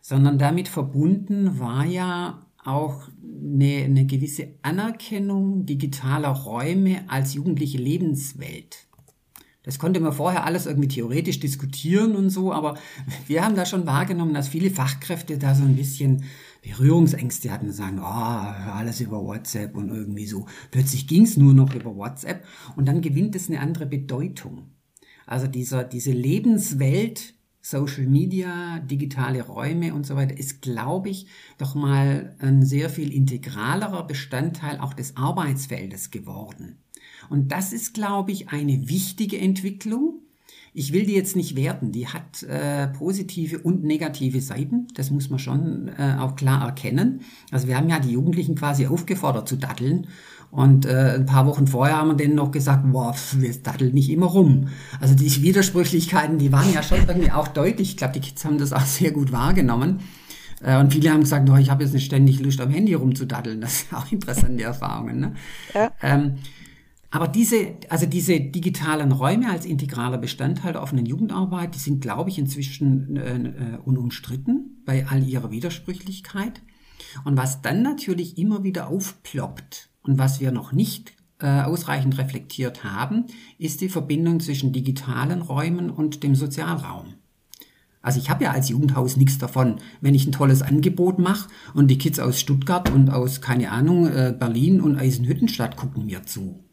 [0.00, 8.86] sondern damit verbunden war ja auch eine, eine gewisse Anerkennung digitaler Räume als jugendliche Lebenswelt.
[9.64, 12.76] Das konnte man vorher alles irgendwie theoretisch diskutieren und so, aber
[13.26, 16.24] wir haben da schon wahrgenommen, dass viele Fachkräfte da so ein bisschen
[16.62, 20.46] Berührungsängste hatten und sagen, oh, alles über WhatsApp und irgendwie so.
[20.70, 22.44] Plötzlich ging es nur noch über WhatsApp
[22.76, 24.70] und dann gewinnt es eine andere Bedeutung.
[25.26, 31.26] Also dieser, diese Lebenswelt, Social Media, digitale Räume und so weiter, ist, glaube ich,
[31.58, 36.78] doch mal ein sehr viel integralerer Bestandteil auch des Arbeitsfeldes geworden.
[37.30, 40.22] Und das ist, glaube ich, eine wichtige Entwicklung,
[40.74, 45.28] ich will die jetzt nicht werten, die hat äh, positive und negative Seiten, das muss
[45.28, 47.20] man schon äh, auch klar erkennen.
[47.50, 50.06] Also wir haben ja die Jugendlichen quasi aufgefordert zu datteln
[50.50, 54.10] und äh, ein paar Wochen vorher haben wir denen noch gesagt, boah, wir datteln nicht
[54.10, 54.68] immer rum.
[55.00, 57.90] Also die Widersprüchlichkeiten, die waren ja schon irgendwie auch deutlich.
[57.90, 60.00] Ich glaube, die Kids haben das auch sehr gut wahrgenommen.
[60.62, 63.60] Äh, und viele haben gesagt, oh, ich habe jetzt nicht ständig Lust am Handy rumzudatteln.
[63.60, 65.20] Das sind auch interessante Erfahrungen.
[65.20, 65.34] Ne?
[65.74, 65.90] Ja.
[66.02, 66.34] Ähm,
[67.12, 72.30] aber diese, also diese digitalen Räume als integraler Bestandteil der offenen Jugendarbeit, die sind, glaube
[72.30, 76.62] ich, inzwischen äh, äh, unumstritten bei all ihrer Widersprüchlichkeit.
[77.26, 82.82] Und was dann natürlich immer wieder aufploppt und was wir noch nicht äh, ausreichend reflektiert
[82.82, 83.26] haben,
[83.58, 87.12] ist die Verbindung zwischen digitalen Räumen und dem Sozialraum.
[88.00, 91.88] Also ich habe ja als Jugendhaus nichts davon, wenn ich ein tolles Angebot mache und
[91.88, 96.64] die Kids aus Stuttgart und aus, keine Ahnung, äh, Berlin und Eisenhüttenstadt gucken mir zu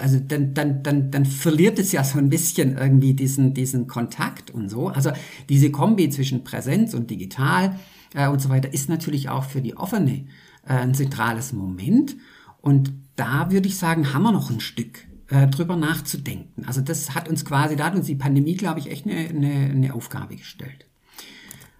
[0.00, 4.50] also dann, dann, dann, dann verliert es ja so ein bisschen irgendwie diesen, diesen Kontakt
[4.50, 4.88] und so.
[4.88, 5.12] Also
[5.48, 7.78] diese Kombi zwischen Präsenz und digital
[8.14, 10.26] äh, und so weiter ist natürlich auch für die offene
[10.66, 12.16] äh, ein zentrales Moment.
[12.60, 16.64] Und da würde ich sagen, haben wir noch ein Stück äh, drüber nachzudenken.
[16.66, 19.70] Also das hat uns quasi, da hat uns die Pandemie, glaube ich, echt eine, eine,
[19.70, 20.86] eine Aufgabe gestellt.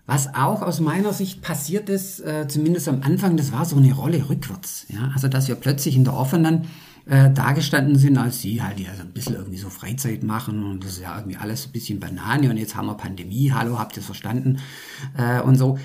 [0.06, 3.92] Was auch aus meiner Sicht passiert ist, äh, zumindest am Anfang, das war so eine
[3.92, 4.86] Rolle rückwärts.
[4.88, 5.10] Ja?
[5.12, 6.62] Also dass wir plötzlich in der offenen
[7.08, 10.84] äh, dargestanden sind als sie halt, ja so ein bisschen irgendwie so Freizeit machen und
[10.84, 13.96] das ist ja irgendwie alles ein bisschen Banane und jetzt haben wir Pandemie, hallo, habt
[13.96, 14.58] ihr es verstanden?
[15.16, 15.78] Äh, und so,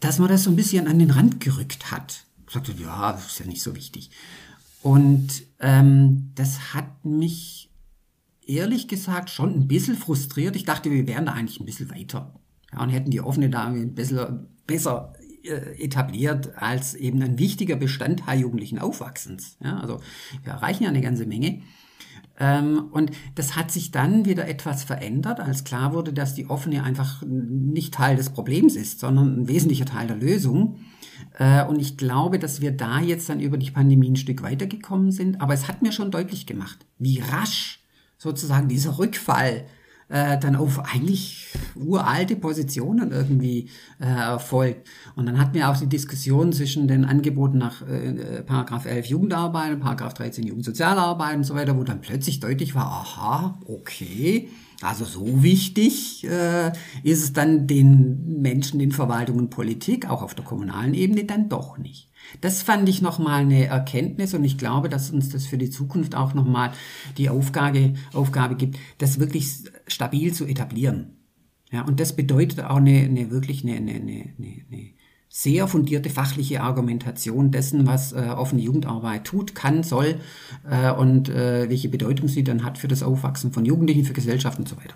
[0.00, 2.24] dass man das so ein bisschen an den Rand gerückt hat.
[2.48, 4.10] Sagte, ja, das ist ja nicht so wichtig.
[4.82, 5.28] Und
[5.60, 7.70] ähm, das hat mich
[8.46, 10.56] ehrlich gesagt schon ein bisschen frustriert.
[10.56, 12.34] Ich dachte, wir wären da eigentlich ein bisschen weiter.
[12.72, 15.12] Ja, und hätten die offene da ein bisschen besser
[15.44, 19.56] etabliert als eben ein wichtiger Bestandteil jugendlichen Aufwachsens.
[19.62, 20.00] Ja, also
[20.42, 21.62] wir erreichen ja eine ganze Menge.
[22.38, 26.82] Ähm, und das hat sich dann wieder etwas verändert, als klar wurde, dass die offene
[26.82, 30.78] einfach nicht Teil des Problems ist, sondern ein wesentlicher Teil der Lösung.
[31.38, 35.12] Äh, und ich glaube, dass wir da jetzt dann über die Pandemie ein Stück weitergekommen
[35.12, 35.40] sind.
[35.42, 37.80] Aber es hat mir schon deutlich gemacht, wie rasch
[38.16, 39.66] sozusagen dieser Rückfall
[40.10, 43.68] äh, dann auf eigentlich uralte Positionen irgendwie
[44.00, 44.88] äh, erfolgt.
[45.16, 49.72] Und dann hatten wir auch die Diskussion zwischen den Angeboten nach äh, Paragraph 11 Jugendarbeit
[49.72, 54.48] und Paragraph 13 Jugendsozialarbeit und so weiter, wo dann plötzlich deutlich war, aha, okay,
[54.82, 60.34] also so wichtig äh, ist es dann den Menschen in Verwaltung und Politik, auch auf
[60.34, 62.09] der kommunalen Ebene, dann doch nicht.
[62.40, 66.14] Das fand ich nochmal eine Erkenntnis und ich glaube, dass uns das für die Zukunft
[66.14, 66.72] auch nochmal
[67.18, 69.48] die Aufgabe, Aufgabe gibt, das wirklich
[69.86, 71.16] stabil zu etablieren.
[71.72, 74.90] Ja, und das bedeutet auch eine, eine wirklich eine, eine, eine, eine
[75.28, 80.16] sehr fundierte fachliche Argumentation dessen, was äh, offene Jugendarbeit tut, kann, soll
[80.68, 84.58] äh, und äh, welche Bedeutung sie dann hat für das Aufwachsen von Jugendlichen, für Gesellschaft
[84.58, 84.94] und so weiter.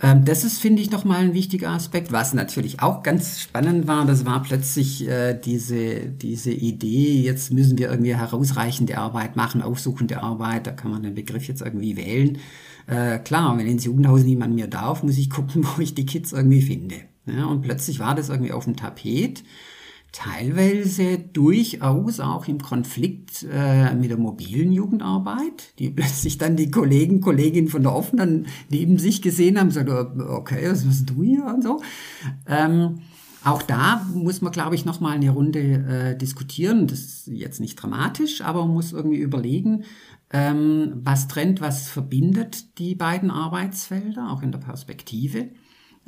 [0.00, 2.12] Ähm, das ist, finde ich, nochmal ein wichtiger Aspekt.
[2.12, 7.78] Was natürlich auch ganz spannend war, das war plötzlich äh, diese, diese Idee, jetzt müssen
[7.78, 12.38] wir irgendwie herausreichende Arbeit machen, aufsuchende Arbeit, da kann man den Begriff jetzt irgendwie wählen.
[12.86, 16.32] Äh, klar, wenn ins Jugendhaus niemand mehr darf, muss ich gucken, wo ich die Kids
[16.32, 16.96] irgendwie finde.
[17.26, 19.44] Ja, und plötzlich war das irgendwie auf dem Tapet,
[20.12, 27.20] teilweise durchaus auch im Konflikt äh, mit der mobilen Jugendarbeit, die plötzlich dann die Kollegen,
[27.20, 31.62] Kolleginnen von der offenen neben sich gesehen haben, so, okay, was machst du hier und
[31.62, 31.82] so.
[32.46, 33.00] Ähm,
[33.44, 36.86] auch da muss man, glaube ich, nochmal eine Runde äh, diskutieren.
[36.86, 39.84] Das ist jetzt nicht dramatisch, aber man muss irgendwie überlegen,
[40.30, 45.48] ähm, was trennt, was verbindet die beiden Arbeitsfelder, auch in der Perspektive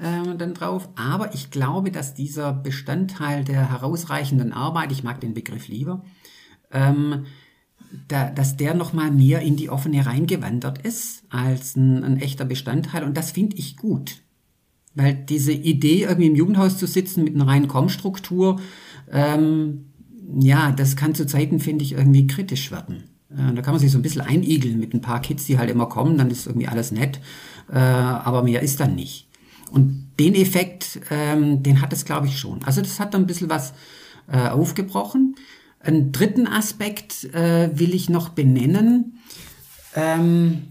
[0.00, 0.88] äh, dann drauf.
[0.96, 6.04] Aber ich glaube, dass dieser Bestandteil der herausreichenden Arbeit, ich mag den Begriff lieber,
[6.72, 7.26] ähm,
[8.08, 13.04] da, dass der nochmal mehr in die offene reingewandert ist als ein, ein echter Bestandteil.
[13.04, 14.22] Und das finde ich gut.
[14.94, 18.60] Weil diese Idee, irgendwie im Jugendhaus zu sitzen mit einer reinen Kommstruktur,
[19.10, 19.86] ähm,
[20.38, 23.04] ja, das kann zu Zeiten, finde ich, irgendwie kritisch werden.
[23.30, 25.70] Äh, da kann man sich so ein bisschen einigeln mit ein paar Kids, die halt
[25.70, 27.20] immer kommen, dann ist irgendwie alles nett,
[27.70, 29.29] äh, aber mehr ist dann nicht.
[29.70, 32.62] Und den Effekt, ähm, den hat es, glaube ich, schon.
[32.64, 33.72] Also das hat dann ein bisschen was
[34.30, 35.36] äh, aufgebrochen.
[35.80, 39.18] Einen dritten Aspekt äh, will ich noch benennen,
[39.94, 40.62] ähm,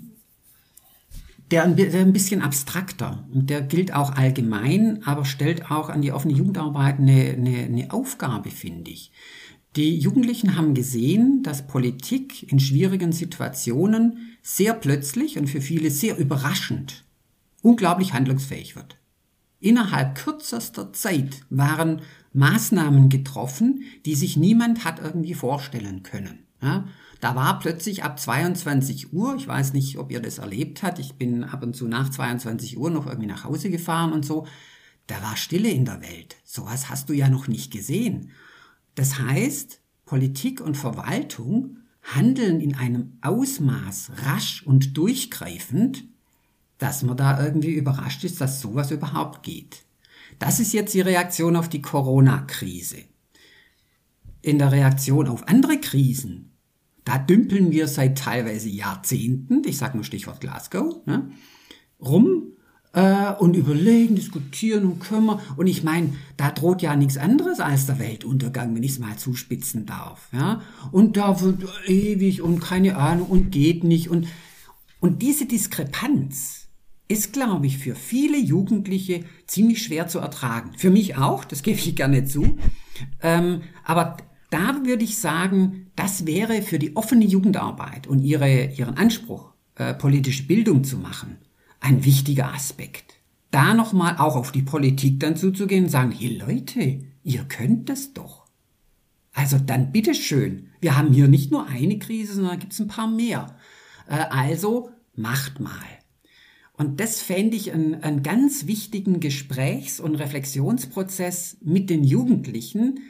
[1.49, 6.03] der ein, der ein bisschen abstrakter und der gilt auch allgemein, aber stellt auch an
[6.03, 9.11] die offene Jugendarbeit eine, eine, eine Aufgabe, finde ich.
[9.75, 16.17] Die Jugendlichen haben gesehen, dass Politik in schwierigen Situationen sehr plötzlich und für viele sehr
[16.17, 17.03] überraschend
[17.61, 18.97] unglaublich handlungsfähig wird.
[19.59, 22.01] Innerhalb kürzester Zeit waren
[22.33, 26.45] Maßnahmen getroffen, die sich niemand hat irgendwie vorstellen können.
[26.61, 26.85] Ja,
[27.19, 31.15] da war plötzlich ab 22 Uhr, ich weiß nicht, ob ihr das erlebt habt, ich
[31.15, 34.45] bin ab und zu nach 22 Uhr noch irgendwie nach Hause gefahren und so,
[35.07, 36.37] da war Stille in der Welt.
[36.43, 38.31] Sowas hast du ja noch nicht gesehen.
[38.95, 46.05] Das heißt, Politik und Verwaltung handeln in einem Ausmaß rasch und durchgreifend,
[46.79, 49.83] dass man da irgendwie überrascht ist, dass sowas überhaupt geht.
[50.39, 52.97] Das ist jetzt die Reaktion auf die Corona-Krise.
[54.41, 56.53] In der Reaktion auf andere Krisen,
[57.03, 61.29] da dümpeln wir seit teilweise Jahrzehnten, ich sage nur Stichwort Glasgow, ne,
[61.99, 62.53] rum
[62.93, 65.39] äh, und überlegen, diskutieren und kümmern.
[65.57, 69.17] Und ich meine, da droht ja nichts anderes als der Weltuntergang, wenn ich es mal
[69.17, 70.29] zuspitzen darf.
[70.31, 70.61] Ja?
[70.91, 74.09] Und da wird ewig und keine Ahnung und geht nicht.
[74.09, 74.27] Und,
[74.99, 76.58] und diese Diskrepanz,
[77.09, 80.71] ist, glaube ich, für viele Jugendliche ziemlich schwer zu ertragen.
[80.77, 82.57] Für mich auch, das gebe ich gerne zu.
[83.21, 84.17] Ähm, aber
[84.51, 89.93] da würde ich sagen, das wäre für die offene Jugendarbeit und ihre, ihren Anspruch, äh,
[89.93, 91.37] politische Bildung zu machen,
[91.79, 93.15] ein wichtiger Aspekt.
[93.51, 98.13] Da nochmal auch auf die Politik dann zuzugehen und sagen, hey Leute, ihr könnt das
[98.13, 98.45] doch.
[99.33, 100.67] Also dann bitteschön.
[100.79, 103.55] Wir haben hier nicht nur eine Krise, sondern gibt es ein paar mehr.
[104.07, 105.98] Äh, also macht mal.
[106.79, 113.01] Und das fände ich einen, einen ganz wichtigen Gesprächs- und Reflexionsprozess mit den Jugendlichen,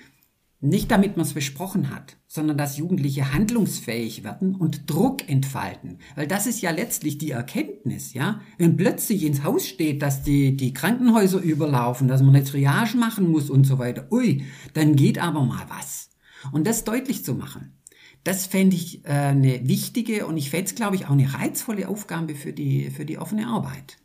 [0.60, 6.00] nicht damit man es besprochen hat, sondern dass Jugendliche handlungsfähig werden und Druck entfalten.
[6.16, 8.42] Weil das ist ja letztlich die Erkenntnis, ja.
[8.58, 13.30] Wenn plötzlich ins Haus steht, dass die, die Krankenhäuser überlaufen, dass man eine Triage machen
[13.30, 16.10] muss und so weiter, ui, dann geht aber mal was.
[16.52, 17.79] Und das deutlich zu machen.
[18.24, 21.88] Das fände ich äh, eine wichtige und ich fände es, glaube ich, auch eine reizvolle
[21.88, 23.98] Aufgabe für die, für die offene Arbeit.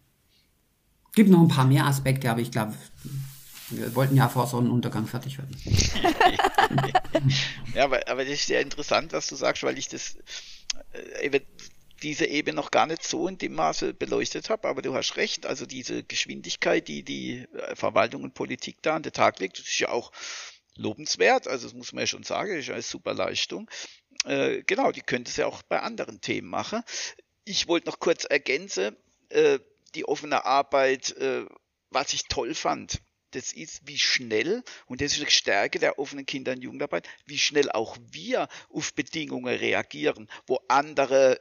[1.14, 2.74] Gibt noch ein paar mehr Aspekte, aber ich glaube,
[3.70, 5.56] wir wollten ja vor Sonnenuntergang fertig werden.
[7.74, 10.16] ja, aber, aber das ist sehr interessant, was du sagst, weil ich das,
[11.20, 11.40] äh,
[12.02, 15.46] diese Ebene noch gar nicht so in dem Maße beleuchtet habe, aber du hast recht,
[15.46, 19.78] also diese Geschwindigkeit, die die äh, Verwaltung und Politik da an den Tag legt, ist
[19.78, 20.12] ja auch
[20.76, 23.70] lobenswert, also das muss man ja schon sagen, ist eine super Leistung.
[24.24, 26.82] Äh, genau, die könnte es ja auch bei anderen Themen machen.
[27.44, 28.96] Ich wollte noch kurz ergänzen,
[29.28, 29.58] äh,
[29.94, 31.44] die offene Arbeit, äh,
[31.90, 33.00] was ich toll fand,
[33.32, 37.38] das ist, wie schnell, und das ist die Stärke der offenen Kinder- und Jugendarbeit, wie
[37.38, 41.40] schnell auch wir auf Bedingungen reagieren, wo andere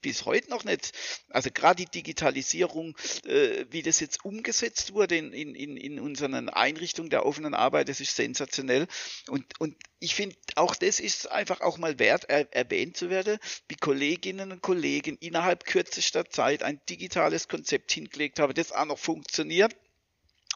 [0.00, 0.92] bis heute noch nicht.
[1.30, 7.10] Also gerade die Digitalisierung, äh, wie das jetzt umgesetzt wurde in, in, in unseren Einrichtungen
[7.10, 8.86] der offenen Arbeit, das ist sensationell.
[9.28, 13.38] Und, und ich finde, auch das ist einfach auch mal wert, er, erwähnt zu werden,
[13.68, 18.98] wie Kolleginnen und Kollegen innerhalb kürzester Zeit ein digitales Konzept hingelegt haben, das auch noch
[18.98, 19.74] funktioniert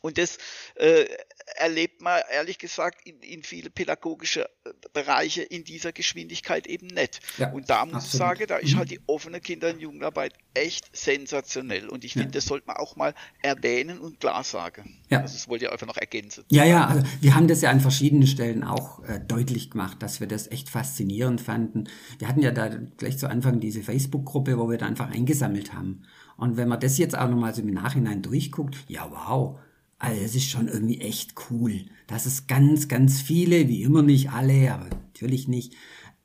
[0.02, 0.38] und das
[0.76, 1.06] äh,
[1.56, 7.20] erlebt man ehrlich gesagt in, in viele pädagogische äh, Bereiche in dieser Geschwindigkeit eben nicht.
[7.38, 8.12] Ja, und da muss absolut.
[8.12, 8.78] ich sagen, da ist mhm.
[8.78, 11.88] halt die offene Kinder- und Jugendarbeit echt sensationell.
[11.88, 12.32] Und ich finde, ja.
[12.32, 15.00] das sollte man auch mal erwähnen und klar sagen.
[15.08, 15.20] Ja.
[15.20, 16.44] Also das wollte ich einfach noch ergänzen.
[16.48, 20.20] Ja, ja, also wir haben das ja an verschiedenen Stellen auch äh, deutlich gemacht, dass
[20.20, 21.88] wir das echt faszinierend fanden.
[22.18, 26.04] Wir hatten ja da gleich zu Anfang diese Facebook-Gruppe, wo wir da einfach eingesammelt haben.
[26.36, 29.58] Und wenn man das jetzt auch nochmal so im Nachhinein durchguckt, ja wow,
[29.98, 34.30] also es ist schon irgendwie echt cool, dass es ganz, ganz viele, wie immer nicht
[34.30, 35.74] alle, aber natürlich nicht,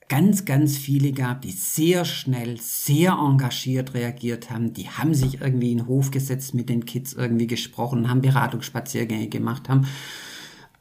[0.10, 4.74] ganz, ganz viele gab, die sehr schnell, sehr engagiert reagiert haben.
[4.74, 9.30] Die haben sich irgendwie in den Hof gesetzt, mit den Kids irgendwie gesprochen, haben Beratungsspaziergänge
[9.30, 9.88] gemacht, haben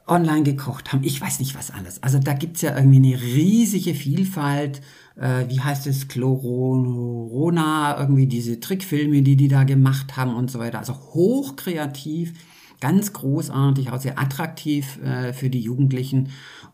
[0.07, 2.03] online gekocht, haben ich weiß nicht was alles.
[2.03, 4.83] Also da gibt's ja irgendwie eine riesige Vielfalt.
[5.17, 6.09] Äh, wie heißt es?
[6.09, 10.79] Chlorona, irgendwie diese Trickfilme, die die da gemacht haben und so weiter.
[10.79, 12.35] Also hochkreativ
[12.83, 16.31] ganz großartig, auch sehr attraktiv äh, für die Jugendlichen.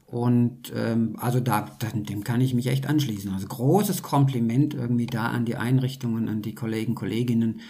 [0.07, 3.31] Und ähm, also da, dem kann ich mich echt anschließen.
[3.35, 7.61] Also großes Kompliment irgendwie da an die Einrichtungen, an die Kollegen, Kolleginnen,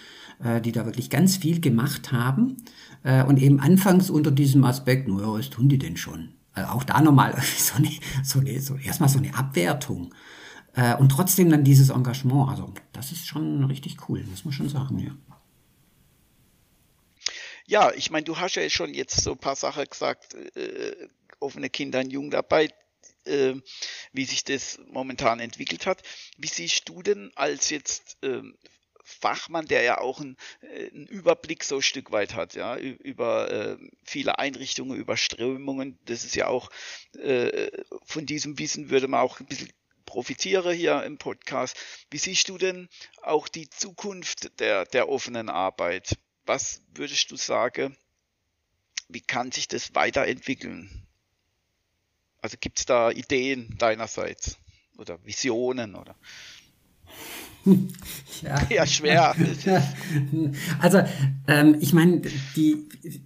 [0.41, 2.59] äh, die da wirklich ganz viel gemacht haben.
[3.03, 6.29] Äh, und eben anfangs unter diesem Aspekt, naja, was tun die denn schon?
[6.53, 7.91] Also auch da nochmal so eine,
[8.23, 10.15] so eine, so erstmal so eine Abwertung.
[10.75, 12.51] Äh, und trotzdem dann dieses Engagement.
[12.51, 15.11] Also das ist schon richtig cool, muss man schon sagen, ja.
[17.69, 21.07] Ja, ich meine, du hast ja schon jetzt so ein paar Sachen gesagt, äh,
[21.39, 22.73] offene Kinder- und Jugendarbeit,
[23.27, 23.57] äh,
[24.11, 26.01] wie sich das momentan entwickelt hat.
[26.39, 28.41] Wie siehst du denn als jetzt äh,
[29.05, 33.51] Fachmann, der ja auch einen, äh, einen, Überblick so ein Stück weit hat, ja, über
[33.53, 35.99] äh, viele Einrichtungen, über Strömungen.
[36.07, 36.71] Das ist ja auch,
[37.19, 37.71] äh,
[38.07, 39.71] von diesem Wissen würde man auch ein bisschen
[40.07, 41.77] profitieren hier im Podcast.
[42.11, 42.89] Wie siehst du denn
[43.21, 46.17] auch die Zukunft der, der offenen Arbeit?
[46.49, 47.97] Was würdest du sagen,
[49.09, 51.07] wie kann sich das weiterentwickeln?
[52.41, 54.57] Also gibt es da Ideen deinerseits
[54.97, 56.17] oder Visionen oder?
[58.43, 59.35] Ja, ja schwer.
[60.81, 61.03] also
[61.47, 62.23] ähm, ich meine,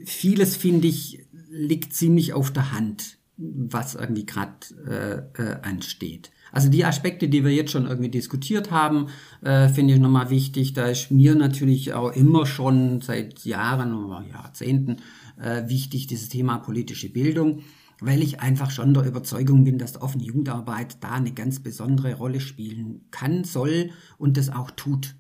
[0.05, 6.31] vieles finde ich liegt ziemlich auf der Hand, was irgendwie gerade äh, äh, ansteht.
[6.53, 9.09] Also die Aspekte, die wir jetzt schon irgendwie diskutiert haben,
[9.41, 10.75] äh, finde ich nochmal wichtig.
[10.75, 14.99] Da ist mir natürlich auch immer schon seit Jahren oder Jahrzehnten
[15.41, 17.63] äh, wichtig, dieses Thema politische Bildung,
[18.01, 22.41] weil ich einfach schon der Überzeugung bin, dass offene Jugendarbeit da eine ganz besondere Rolle
[22.41, 25.15] spielen kann, soll und das auch tut.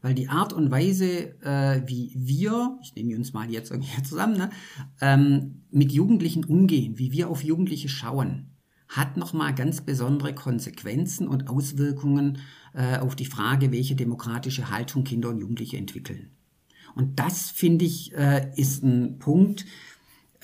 [0.00, 4.36] Weil die Art und Weise, äh, wie wir, ich nehme uns mal jetzt irgendwie zusammen,
[4.36, 4.50] ne,
[5.00, 8.51] ähm, mit Jugendlichen umgehen, wie wir auf Jugendliche schauen,
[8.92, 12.38] hat nochmal ganz besondere Konsequenzen und Auswirkungen
[12.74, 16.30] äh, auf die Frage, welche demokratische Haltung Kinder und Jugendliche entwickeln.
[16.94, 19.64] Und das, finde ich, äh, ist ein Punkt,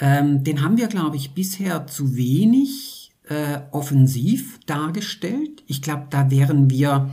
[0.01, 5.63] ähm, den haben wir, glaube ich, bisher zu wenig äh, offensiv dargestellt.
[5.67, 7.11] Ich glaube, da wären wir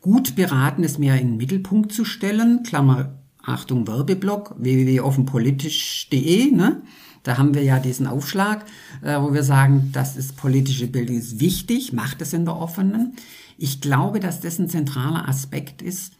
[0.00, 2.62] gut beraten, es mehr in den Mittelpunkt zu stellen.
[2.62, 6.82] Klammer, Achtung, Werbeblock, www.offenpolitisch.de, ne?
[7.22, 8.64] Da haben wir ja diesen Aufschlag,
[9.02, 13.14] äh, wo wir sagen, das ist politische Bildung ist wichtig, macht es in der offenen.
[13.56, 16.14] Ich glaube, dass das ein zentraler Aspekt ist,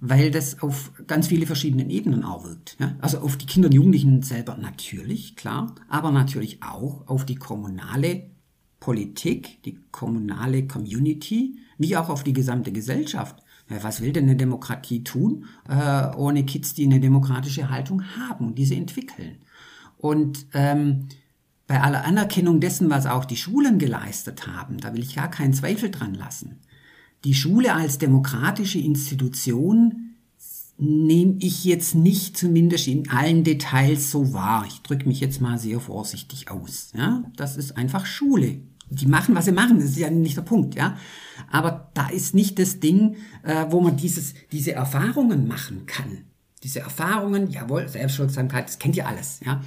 [0.00, 2.76] weil das auf ganz viele verschiedene Ebenen auch wirkt.
[2.80, 2.96] Ja?
[3.00, 8.30] Also auf die Kinder und Jugendlichen selber natürlich, klar, aber natürlich auch auf die kommunale
[8.80, 13.36] Politik, die kommunale Community, wie auch auf die gesamte Gesellschaft.
[13.68, 18.58] Was will denn eine Demokratie tun, äh, ohne Kids, die eine demokratische Haltung haben und
[18.58, 19.36] diese entwickeln?
[20.00, 21.08] Und ähm,
[21.66, 25.52] bei aller Anerkennung dessen, was auch die Schulen geleistet haben, da will ich gar keinen
[25.54, 26.60] Zweifel dran lassen.
[27.24, 30.16] Die Schule als demokratische Institution
[30.78, 34.64] nehme ich jetzt nicht zumindest in allen Details so wahr.
[34.66, 36.90] Ich drücke mich jetzt mal sehr vorsichtig aus.
[36.96, 38.62] Ja, das ist einfach Schule.
[38.88, 40.96] die machen, was sie machen, das ist ja nicht der Punkt, ja.
[41.50, 46.24] Aber da ist nicht das Ding, äh, wo man dieses, diese Erfahrungen machen kann.
[46.64, 49.62] Diese Erfahrungen, jawohl, Selbstwirksamkeit, das kennt ihr alles, ja.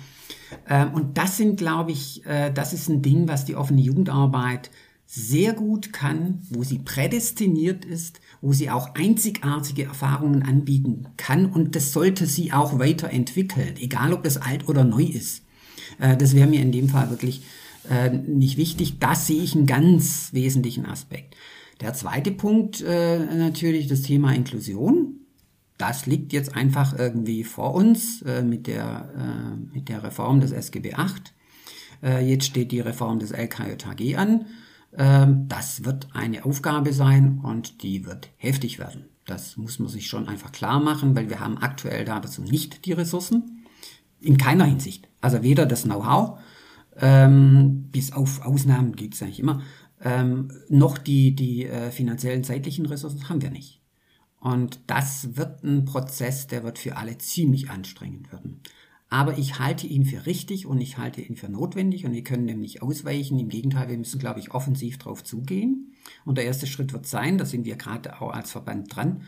[0.70, 4.70] Ähm, und das sind, glaube ich, äh, das ist ein Ding, was die offene Jugendarbeit
[5.06, 11.76] sehr gut kann, wo sie prädestiniert ist, wo sie auch einzigartige Erfahrungen anbieten kann und
[11.76, 15.44] das sollte sie auch weiterentwickeln, egal ob das alt oder neu ist.
[16.00, 17.44] Äh, das wäre mir in dem Fall wirklich
[17.90, 19.00] äh, nicht wichtig.
[19.00, 21.36] Das sehe ich einen ganz wesentlichen Aspekt.
[21.82, 25.23] Der zweite Punkt äh, natürlich das Thema Inklusion.
[25.78, 30.52] Das liegt jetzt einfach irgendwie vor uns äh, mit, der, äh, mit der Reform des
[30.52, 32.26] SGB VIII.
[32.26, 34.46] jetzt steht die Reform des LKJG an.
[34.98, 39.06] Ähm, das wird eine Aufgabe sein und die wird heftig werden.
[39.26, 42.94] Das muss man sich schon einfach klar machen, weil wir haben aktuell dazu nicht die
[42.94, 43.66] Ressourcen.
[44.20, 45.08] In keiner Hinsicht.
[45.22, 46.40] Also weder das Know-how,
[46.98, 49.62] ähm, bis auf Ausnahmen gibt es eigentlich immer,
[50.02, 53.83] ähm, noch die, die äh, finanziellen, zeitlichen Ressourcen haben wir nicht.
[54.44, 58.60] Und das wird ein Prozess, der wird für alle ziemlich anstrengend werden.
[59.10, 62.48] Aber ich halte ihn für richtig und ich halte ihn für notwendig und wir können
[62.48, 63.40] dem nicht ausweichen.
[63.40, 65.94] Im Gegenteil, wir müssen, glaube ich, offensiv darauf zugehen.
[66.26, 69.22] Und der erste Schritt wird sein, da sind wir gerade auch als Verband dran,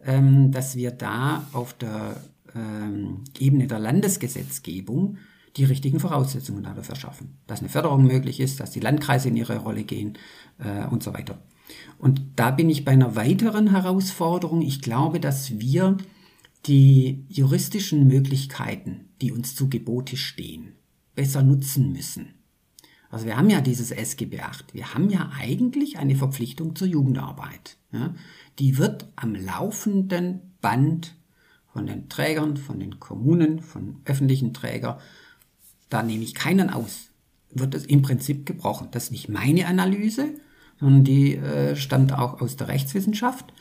[0.00, 2.16] ähm, dass wir da auf der
[2.54, 5.18] ähm, Ebene der Landesgesetzgebung
[5.58, 7.36] die richtigen Voraussetzungen dafür schaffen.
[7.46, 10.16] Dass eine Förderung möglich ist, dass die Landkreise in ihre Rolle gehen
[10.58, 11.42] äh, und so weiter.
[11.98, 14.62] Und da bin ich bei einer weiteren Herausforderung.
[14.62, 15.96] Ich glaube, dass wir
[16.66, 20.72] die juristischen Möglichkeiten, die uns zu Gebote stehen,
[21.14, 22.34] besser nutzen müssen.
[23.10, 24.72] Also wir haben ja dieses SGB VIII.
[24.72, 27.76] Wir haben ja eigentlich eine Verpflichtung zur Jugendarbeit.
[27.92, 28.14] Ja?
[28.58, 31.14] Die wird am laufenden Band
[31.72, 34.98] von den Trägern, von den Kommunen, von öffentlichen Trägern,
[35.88, 37.10] da nehme ich keinen aus,
[37.50, 38.88] wird es im Prinzip gebrochen.
[38.92, 40.34] Das ist nicht meine Analyse,
[40.82, 43.52] sondern die äh, stammt auch aus der Rechtswissenschaft.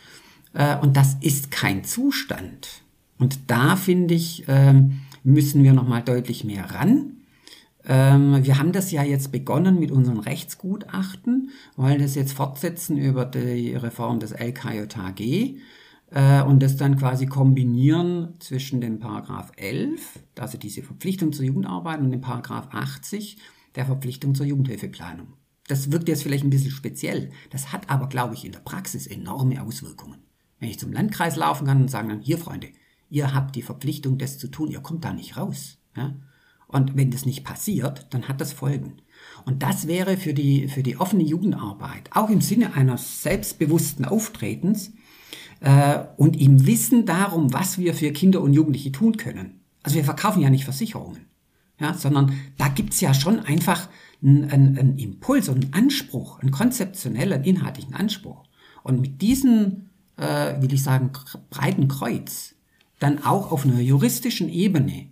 [0.54, 2.82] Äh, und das ist kein Zustand.
[3.20, 7.18] Und da finde ich, ähm, müssen wir nochmal deutlich mehr ran.
[7.86, 13.26] Ähm, wir haben das ja jetzt begonnen mit unseren Rechtsgutachten, wollen das jetzt fortsetzen über
[13.26, 15.58] die Reform des LKJHG
[16.12, 22.00] äh, und das dann quasi kombinieren zwischen dem Paragraph 11, also diese Verpflichtung zur Jugendarbeit,
[22.00, 23.38] und dem Paragraph 80,
[23.76, 25.34] der Verpflichtung zur Jugendhilfeplanung.
[25.72, 27.32] Das wirkt jetzt vielleicht ein bisschen speziell.
[27.50, 30.20] Das hat aber, glaube ich, in der Praxis enorme Auswirkungen.
[30.60, 32.68] Wenn ich zum Landkreis laufen kann und sagen dann, hier Freunde,
[33.10, 35.78] ihr habt die Verpflichtung, das zu tun, ihr kommt da nicht raus.
[35.96, 36.14] Ja?
[36.68, 38.98] Und wenn das nicht passiert, dann hat das Folgen.
[39.46, 44.92] Und das wäre für die, für die offene Jugendarbeit, auch im Sinne eines selbstbewussten Auftretens
[45.62, 49.62] äh, und im Wissen darum, was wir für Kinder und Jugendliche tun können.
[49.84, 51.28] Also wir verkaufen ja nicht Versicherungen,
[51.80, 53.88] ja, sondern da gibt's ja schon einfach
[54.24, 58.44] einen, einen, einen Impuls und einen Anspruch, einen konzeptionellen, inhaltlichen Anspruch.
[58.84, 61.12] Und mit diesem, äh, will ich sagen,
[61.50, 62.56] breiten Kreuz
[63.00, 65.08] dann auch auf einer juristischen Ebene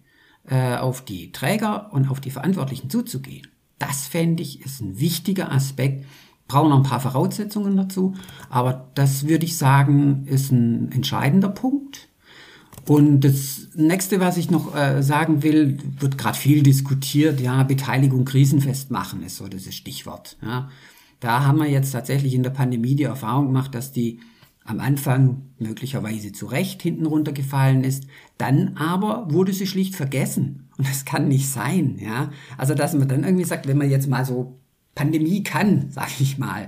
[0.48, 3.48] äh, auf die Träger und auf die Verantwortlichen zuzugehen.
[3.80, 6.06] Das fände ich ist ein wichtiger Aspekt.
[6.48, 8.16] Brauchen noch ein paar Voraussetzungen dazu,
[8.50, 12.09] aber das würde ich sagen, ist ein entscheidender Punkt.
[12.86, 17.40] Und das nächste, was ich noch äh, sagen will, wird gerade viel diskutiert.
[17.40, 20.38] Ja, Beteiligung krisenfest machen ist so dieses Stichwort.
[20.42, 20.70] Ja,
[21.20, 24.20] da haben wir jetzt tatsächlich in der Pandemie die Erfahrung gemacht, dass die
[24.70, 28.04] am Anfang möglicherweise zu Recht hinten runtergefallen ist,
[28.38, 30.70] dann aber wurde sie schlicht vergessen.
[30.78, 32.32] Und das kann nicht sein, ja.
[32.58, 34.60] Also, dass man dann irgendwie sagt, wenn man jetzt mal so
[34.94, 36.68] Pandemie kann, sage ich mal,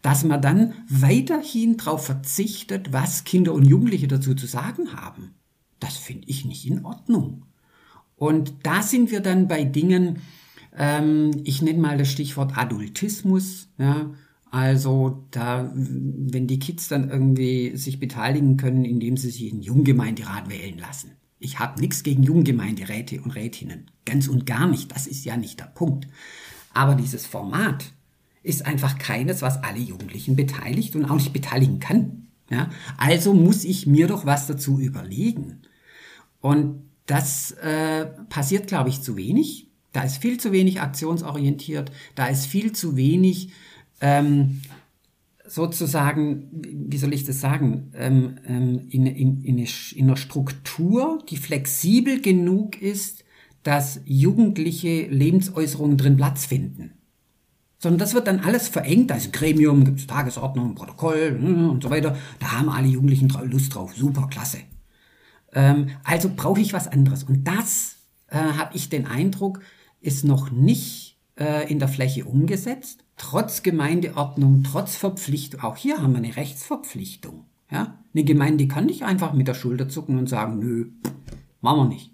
[0.00, 5.34] dass man dann weiterhin darauf verzichtet, was Kinder und Jugendliche dazu zu sagen haben.
[5.84, 7.42] Das finde ich nicht in Ordnung.
[8.16, 10.20] Und da sind wir dann bei Dingen,
[10.76, 14.10] ähm, ich nenne mal das Stichwort Adultismus, ja,
[14.50, 20.48] also da, wenn die Kids dann irgendwie sich beteiligen können, indem sie sich in Junggemeinderat
[20.48, 21.10] wählen lassen.
[21.38, 23.90] Ich habe nichts gegen Junggemeinderäte und Rätinnen.
[24.06, 24.92] Ganz und gar nicht.
[24.92, 26.06] Das ist ja nicht der Punkt.
[26.72, 27.92] Aber dieses Format
[28.42, 32.28] ist einfach keines, was alle Jugendlichen beteiligt und auch nicht beteiligen kann.
[32.48, 32.70] Ja?
[32.96, 35.62] Also muss ich mir doch was dazu überlegen.
[36.44, 39.70] Und das äh, passiert, glaube ich, zu wenig.
[39.92, 41.90] Da ist viel zu wenig aktionsorientiert.
[42.16, 43.48] Da ist viel zu wenig
[44.02, 44.60] ähm,
[45.46, 51.24] sozusagen, wie soll ich das sagen, ähm, ähm, in, in, in, eine, in einer Struktur,
[51.30, 53.24] die flexibel genug ist,
[53.62, 56.92] dass jugendliche Lebensäußerungen drin Platz finden.
[57.78, 61.88] Sondern das wird dann alles verengt, also Gremium, gibt es Tagesordnung, Protokoll hm, und so
[61.88, 62.18] weiter.
[62.38, 64.58] Da haben alle Jugendlichen Lust drauf, super, klasse.
[65.54, 67.24] Ähm, also brauche ich was anderes.
[67.24, 67.96] Und das,
[68.28, 69.60] äh, habe ich den Eindruck,
[70.00, 73.00] ist noch nicht äh, in der Fläche umgesetzt.
[73.16, 77.44] trotz Gemeindeordnung, trotz Verpflichtung, auch hier haben wir eine Rechtsverpflichtung.
[77.70, 77.98] Ja?
[78.12, 80.90] Eine Gemeinde kann nicht einfach mit der Schulter zucken und sagen, nö,
[81.60, 82.10] machen wir nicht.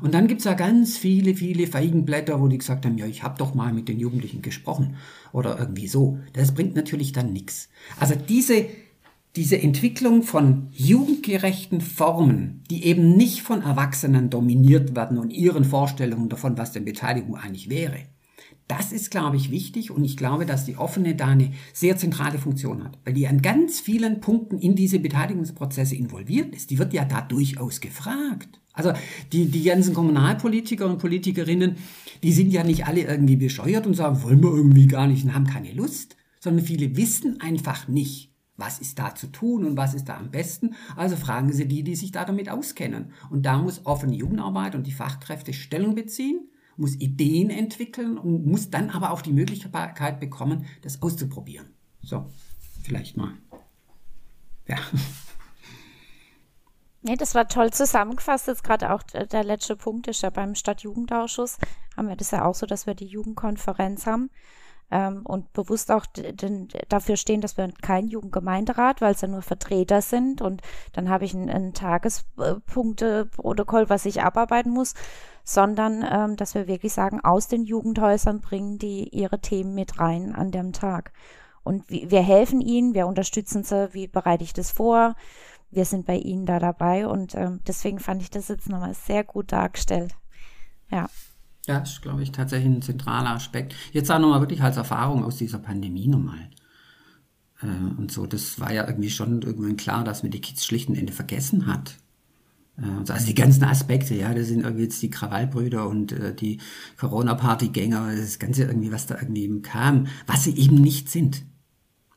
[0.00, 3.38] Und dann gibt's ja ganz viele, viele Feigenblätter, wo die gesagt haben, ja, ich habe
[3.38, 4.96] doch mal mit den Jugendlichen gesprochen
[5.32, 6.18] oder irgendwie so.
[6.32, 7.68] Das bringt natürlich dann nichts.
[8.00, 8.66] Also diese,
[9.36, 16.28] diese Entwicklung von jugendgerechten Formen, die eben nicht von Erwachsenen dominiert werden und ihren Vorstellungen
[16.28, 18.00] davon, was denn Beteiligung eigentlich wäre,
[18.68, 22.38] das ist, glaube ich, wichtig und ich glaube, dass die offene da eine sehr zentrale
[22.38, 26.70] Funktion hat, weil die an ganz vielen Punkten in diese Beteiligungsprozesse involviert ist.
[26.70, 28.60] Die wird ja da durchaus gefragt.
[28.72, 28.92] Also
[29.32, 31.76] die, die ganzen Kommunalpolitiker und Politikerinnen,
[32.22, 35.34] die sind ja nicht alle irgendwie bescheuert und sagen, wollen wir irgendwie gar nicht und
[35.34, 39.94] haben keine Lust, sondern viele wissen einfach nicht, was ist da zu tun und was
[39.94, 40.74] ist da am besten.
[40.96, 43.12] Also fragen Sie die, die sich da damit auskennen.
[43.30, 48.70] Und da muss offene Jugendarbeit und die Fachkräfte Stellung beziehen muss Ideen entwickeln und muss
[48.70, 51.68] dann aber auch die Möglichkeit bekommen, das auszuprobieren.
[52.02, 52.30] So,
[52.82, 53.34] vielleicht mal.
[54.66, 54.78] Ja.
[57.04, 58.46] Nee, das war toll zusammengefasst.
[58.46, 61.58] Jetzt gerade auch der letzte Punkt ist ja beim Stadtjugendausschuss
[61.96, 64.30] haben wir das ja auch so, dass wir die Jugendkonferenz haben
[64.92, 66.06] ähm, und bewusst auch
[66.88, 70.62] dafür stehen, dass wir kein Jugendgemeinderat, weil es ja nur Vertreter sind und
[70.92, 74.94] dann habe ich ein, ein Tagespunkteprotokoll, was ich abarbeiten muss
[75.44, 80.36] sondern ähm, dass wir wirklich sagen, aus den Jugendhäusern bringen die ihre Themen mit rein
[80.36, 81.12] an dem Tag.
[81.64, 85.14] Und wir helfen ihnen, wir unterstützen sie, wie bereite ich das vor,
[85.70, 89.24] wir sind bei ihnen da dabei und ähm, deswegen fand ich das jetzt nochmal sehr
[89.24, 90.14] gut dargestellt.
[90.90, 91.08] Ja.
[91.66, 93.74] Ja, ist, glaube ich, tatsächlich ein zentraler Aspekt.
[93.92, 96.50] Jetzt auch nochmal wirklich als Erfahrung aus dieser Pandemie nochmal.
[97.62, 97.66] Äh,
[97.98, 100.96] und so, das war ja irgendwie schon irgendwann klar, dass man die Kids schlicht und
[100.96, 101.96] Ende vergessen hat.
[102.78, 106.58] Äh, also die ganzen Aspekte, ja, das sind irgendwie jetzt die Krawallbrüder und äh, die
[106.98, 111.44] Corona-Partygänger, das Ganze irgendwie, was da irgendwie kam, was sie eben nicht sind.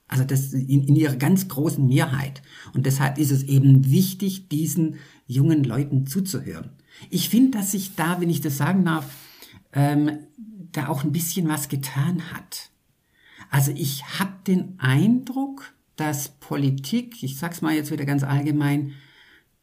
[0.08, 2.42] Also das in, in ihrer ganz großen Mehrheit.
[2.74, 4.96] Und deshalb ist es eben wichtig, diesen
[5.28, 6.70] jungen Leuten zuzuhören.
[7.10, 9.06] Ich finde, dass sich da, wenn ich das sagen darf,
[9.76, 10.20] ähm,
[10.72, 12.72] da auch ein bisschen was getan hat.
[13.52, 18.94] Also ich habe den Eindruck, dass Politik, ich sag's mal jetzt wieder ganz allgemein,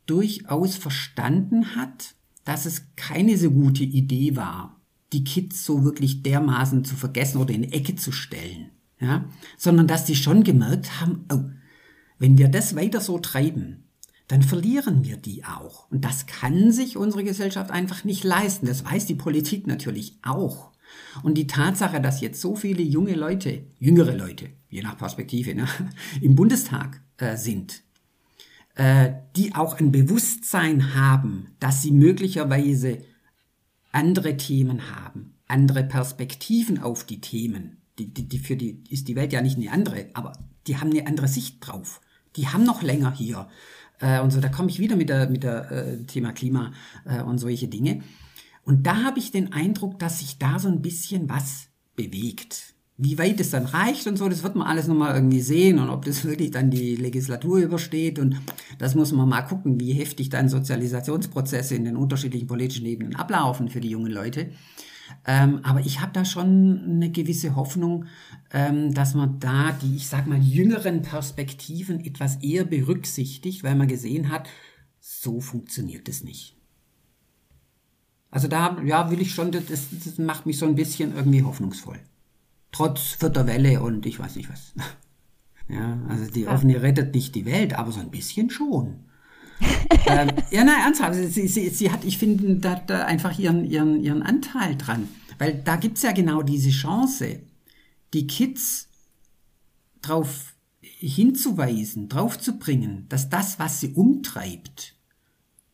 [0.06, 4.80] durchaus verstanden hat, dass es keine so gute Idee war,
[5.12, 10.04] die Kids so wirklich dermaßen zu vergessen oder in Ecke zu stellen, ja, sondern dass
[10.04, 11.44] die schon gemerkt haben, oh,
[12.18, 13.81] wenn wir das weiter so treiben,
[14.32, 15.90] dann verlieren wir die auch.
[15.90, 18.64] Und das kann sich unsere Gesellschaft einfach nicht leisten.
[18.64, 20.70] Das weiß die Politik natürlich auch.
[21.22, 25.68] Und die Tatsache, dass jetzt so viele junge Leute, jüngere Leute, je nach Perspektive, ne,
[26.22, 27.82] im Bundestag äh, sind,
[28.74, 33.04] äh, die auch ein Bewusstsein haben, dass sie möglicherweise
[33.90, 37.82] andere Themen haben, andere Perspektiven auf die Themen.
[37.98, 40.32] Die, die, die, für die ist die Welt ja nicht eine andere, aber
[40.66, 42.00] die haben eine andere Sicht drauf.
[42.36, 43.48] Die haben noch länger hier.
[44.02, 46.72] Äh, und so, da komme ich wieder mit der, mit der äh, Thema Klima
[47.06, 48.02] äh, und solche Dinge.
[48.64, 52.74] Und da habe ich den Eindruck, dass sich da so ein bisschen was bewegt.
[52.98, 55.88] Wie weit es dann reicht und so, das wird man alles nochmal irgendwie sehen und
[55.88, 58.36] ob das wirklich dann die Legislatur übersteht und
[58.78, 63.68] das muss man mal gucken, wie heftig dann Sozialisationsprozesse in den unterschiedlichen politischen Ebenen ablaufen
[63.68, 64.50] für die jungen Leute.
[65.26, 68.06] Ähm, aber ich habe da schon eine gewisse Hoffnung,
[68.52, 73.88] ähm, dass man da die, ich sag mal, jüngeren Perspektiven etwas eher berücksichtigt, weil man
[73.88, 74.48] gesehen hat,
[75.00, 76.56] so funktioniert es nicht.
[78.30, 81.98] Also da, ja, will ich schon, das, das macht mich so ein bisschen irgendwie hoffnungsvoll
[82.72, 84.72] trotz vierter Welle und ich weiß nicht was.
[85.68, 89.04] Ja, also die offene rettet nicht die Welt, aber so ein bisschen schon.
[90.06, 94.02] Ähm, ja, nein, ernsthaft, sie, sie, sie hat, ich finde, da, da einfach ihren, ihren,
[94.02, 95.08] ihren Anteil dran.
[95.38, 97.40] Weil da gibt's ja genau diese Chance,
[98.14, 98.88] die Kids
[100.00, 104.94] darauf hinzuweisen, drauf zu bringen, dass das, was sie umtreibt,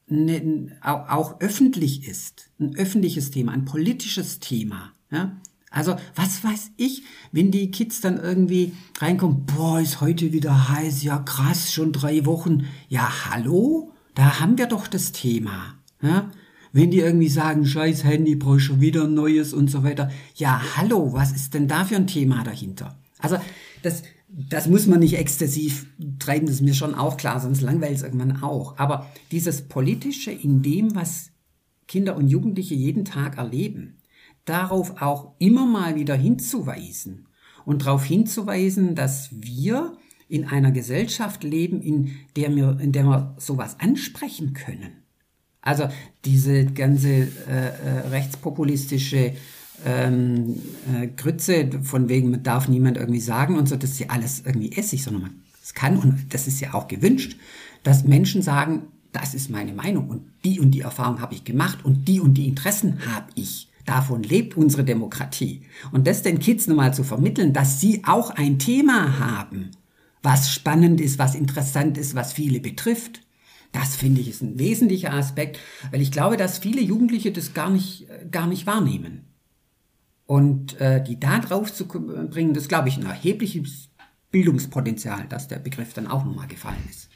[0.06, 4.92] ne, auch, auch öffentlich ist, ein öffentliches Thema, ein politisches Thema.
[5.10, 5.40] Ja?
[5.70, 11.02] Also, was weiß ich, wenn die Kids dann irgendwie reinkommen, boah, ist heute wieder heiß,
[11.02, 12.66] ja krass, schon drei Wochen.
[12.88, 13.92] Ja, hallo?
[14.14, 15.74] Da haben wir doch das Thema.
[16.00, 16.30] Ja?
[16.72, 20.10] Wenn die irgendwie sagen, scheiß Handy, brauche schon wieder ein neues und so weiter.
[20.34, 22.98] Ja, hallo, was ist denn da für ein Thema dahinter?
[23.18, 23.36] Also,
[23.82, 25.86] das, das muss man nicht exzessiv
[26.18, 28.78] treiben, das ist mir schon auch klar, sonst langweilt es irgendwann auch.
[28.78, 31.30] Aber dieses Politische in dem, was
[31.86, 33.97] Kinder und Jugendliche jeden Tag erleben,
[34.44, 37.28] darauf auch immer mal wieder hinzuweisen
[37.64, 39.96] und darauf hinzuweisen, dass wir
[40.28, 45.02] in einer Gesellschaft leben, in der wir, in der wir sowas ansprechen können.
[45.60, 45.88] Also
[46.24, 49.34] diese ganze äh, äh, rechtspopulistische
[49.84, 50.56] ähm,
[50.92, 54.42] äh, Grütze, von wegen, man darf niemand irgendwie sagen und so, das ist ja alles
[54.44, 57.36] irgendwie Essig, sondern man es kann, und das ist ja auch gewünscht,
[57.82, 61.84] dass Menschen sagen, das ist meine Meinung und die und die Erfahrung habe ich gemacht
[61.84, 63.68] und die und die Interessen habe ich.
[63.88, 65.62] Davon lebt unsere Demokratie.
[65.92, 69.70] Und das den Kids nun mal zu vermitteln, dass sie auch ein Thema haben,
[70.22, 73.22] was spannend ist, was interessant ist, was viele betrifft.
[73.72, 75.58] Das finde ich ist ein wesentlicher Aspekt,
[75.90, 79.24] weil ich glaube, dass viele Jugendliche das gar nicht, gar nicht wahrnehmen.
[80.26, 83.88] Und äh, die da drauf zu bringen, das glaube ich ein erhebliches
[84.30, 87.08] Bildungspotenzial, dass der Begriff dann auch nochmal gefallen ist.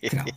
[0.00, 0.24] Genau.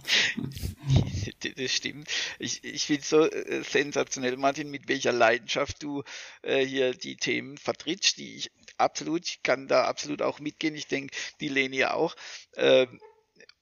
[1.57, 2.07] Das stimmt.
[2.39, 6.03] Ich, ich finde es so äh, sensationell, Martin, mit welcher Leidenschaft du
[6.43, 10.75] äh, hier die Themen vertrittst, die ich absolut, ich kann da absolut auch mitgehen.
[10.75, 12.15] Ich denke, die Leni auch.
[12.53, 12.87] Äh,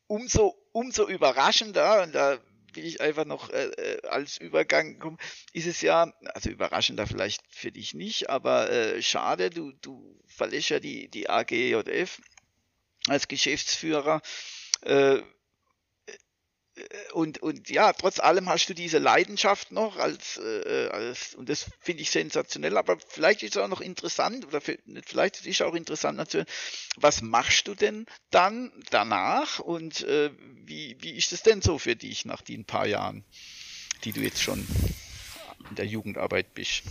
[0.07, 2.39] umso, umso überraschender, und da
[2.73, 5.17] will ich einfach noch äh, äh, als Übergang kommen,
[5.53, 10.69] ist es ja, also überraschender vielleicht für dich nicht, aber äh, schade, du, du verlässt
[10.69, 12.21] ja die, die AGJF
[13.07, 14.21] als Geschäftsführer.
[14.81, 15.21] Äh,
[17.13, 21.69] und, und ja, trotz allem hast du diese Leidenschaft noch als, äh, als und das
[21.79, 25.75] finde ich sensationell, aber vielleicht ist es auch noch interessant, oder vielleicht ist es auch
[25.75, 26.47] interessant natürlich,
[26.95, 30.31] was machst du denn dann danach und äh,
[30.65, 33.23] wie, wie ist es denn so für dich nach den paar Jahren,
[34.03, 34.65] die du jetzt schon
[35.69, 36.83] in der Jugendarbeit bist?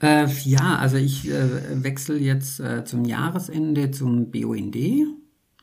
[0.00, 4.76] Äh, ja, also ich äh, wechsle jetzt äh, zum Jahresende zum BUND,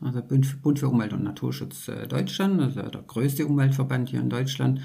[0.01, 4.81] also Bund für Umwelt und Naturschutz äh, Deutschland, also der größte Umweltverband hier in Deutschland,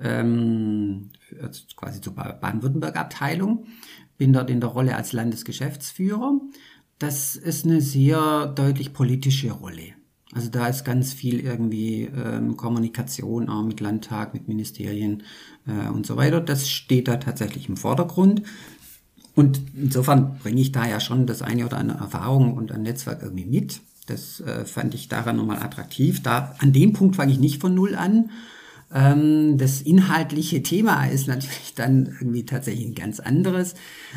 [0.00, 3.66] ähm, also quasi zur Baden-Württemberg-Abteilung,
[4.16, 6.40] bin dort in der Rolle als Landesgeschäftsführer.
[6.98, 9.94] Das ist eine sehr deutlich politische Rolle.
[10.34, 15.22] Also da ist ganz viel irgendwie ähm, Kommunikation auch mit Landtag, mit Ministerien
[15.66, 16.40] äh, und so weiter.
[16.40, 18.42] Das steht da tatsächlich im Vordergrund.
[19.34, 23.22] Und insofern bringe ich da ja schon das eine oder andere Erfahrung und ein Netzwerk
[23.22, 23.80] irgendwie mit.
[24.08, 26.22] Das äh, fand ich daran nochmal attraktiv.
[26.22, 28.30] Da, an dem Punkt fange ich nicht von Null an.
[28.92, 33.74] Ähm, das inhaltliche Thema ist natürlich dann irgendwie tatsächlich ein ganz anderes.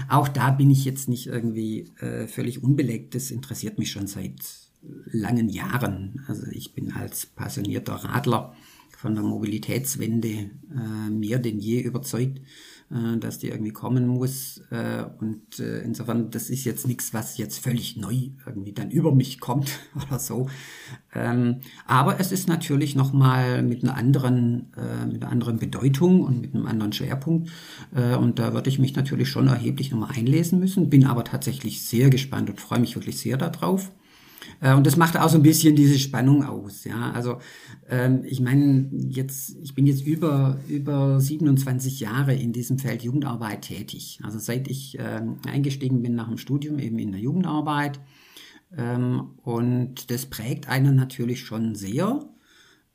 [0.09, 3.15] Auch da bin ich jetzt nicht irgendwie äh, völlig unbeleckt.
[3.15, 4.39] Das interessiert mich schon seit
[5.11, 6.23] langen Jahren.
[6.27, 8.55] Also ich bin als passionierter Radler
[8.97, 12.39] von der Mobilitätswende äh, mehr denn je überzeugt,
[13.19, 14.61] dass die irgendwie kommen muss.
[14.69, 19.13] Äh, und äh, insofern, das ist jetzt nichts, was jetzt völlig neu irgendwie dann über
[19.13, 20.49] mich kommt oder so.
[21.13, 26.41] Ähm, aber es ist natürlich nochmal mit einer anderen, äh, mit einer anderen Bedeutung und
[26.41, 27.49] mit einem anderen Schwerpunkt.
[27.95, 31.83] Äh, und da würde ich mich natürlich schon erheblich nochmal einlesen müssen, bin aber tatsächlich
[31.83, 33.91] sehr gespannt und freue mich wirklich sehr darauf.
[34.59, 36.83] Äh, und das macht auch so ein bisschen diese Spannung aus.
[36.83, 37.37] Ja, also
[37.89, 43.63] ähm, ich meine, jetzt, ich bin jetzt über, über 27 Jahre in diesem Feld Jugendarbeit
[43.63, 44.19] tätig.
[44.23, 47.99] Also seit ich ähm, eingestiegen bin nach dem Studium eben in der Jugendarbeit.
[48.77, 52.25] Ähm, und das prägt einen natürlich schon sehr.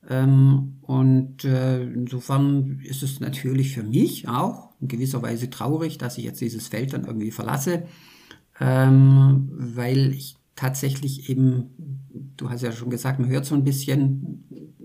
[0.08, 6.18] Ähm, und äh, insofern ist es natürlich für mich auch in gewisser Weise traurig, dass
[6.18, 7.84] ich jetzt dieses Feld dann irgendwie verlasse,
[8.60, 12.02] ähm, weil ich tatsächlich eben,
[12.36, 14.42] du hast ja schon gesagt, man hört so ein bisschen,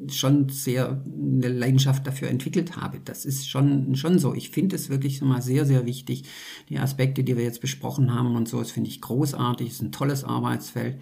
[0.10, 3.00] schon sehr eine Leidenschaft dafür entwickelt habe.
[3.04, 4.34] Das ist schon, schon so.
[4.34, 6.24] Ich finde es wirklich mal sehr, sehr wichtig.
[6.70, 9.68] Die Aspekte, die wir jetzt besprochen haben und so, das finde ich großartig.
[9.68, 11.00] Es ist ein tolles Arbeitsfeld.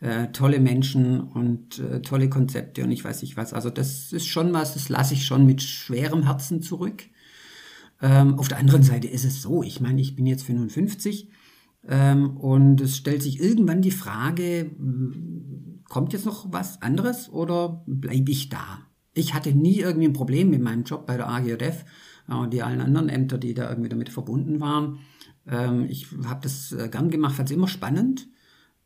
[0.00, 3.52] Äh, tolle Menschen und äh, tolle Konzepte und ich weiß nicht was.
[3.52, 7.04] Also das ist schon was, das lasse ich schon mit schwerem Herzen zurück.
[8.00, 11.32] Ähm, auf der anderen Seite ist es so, ich meine, ich bin jetzt 55 ähm,
[11.82, 14.70] und es stellt sich irgendwann die Frage,
[15.90, 18.86] kommt jetzt noch was anderes oder bleibe ich da?
[19.12, 21.84] Ich hatte nie irgendwie ein Problem mit meinem Job bei der AGJF
[22.28, 25.00] äh, und die allen anderen Ämter, die da irgendwie damit verbunden waren.
[25.46, 28.28] Ähm, ich habe das äh, gern gemacht, fand es immer spannend.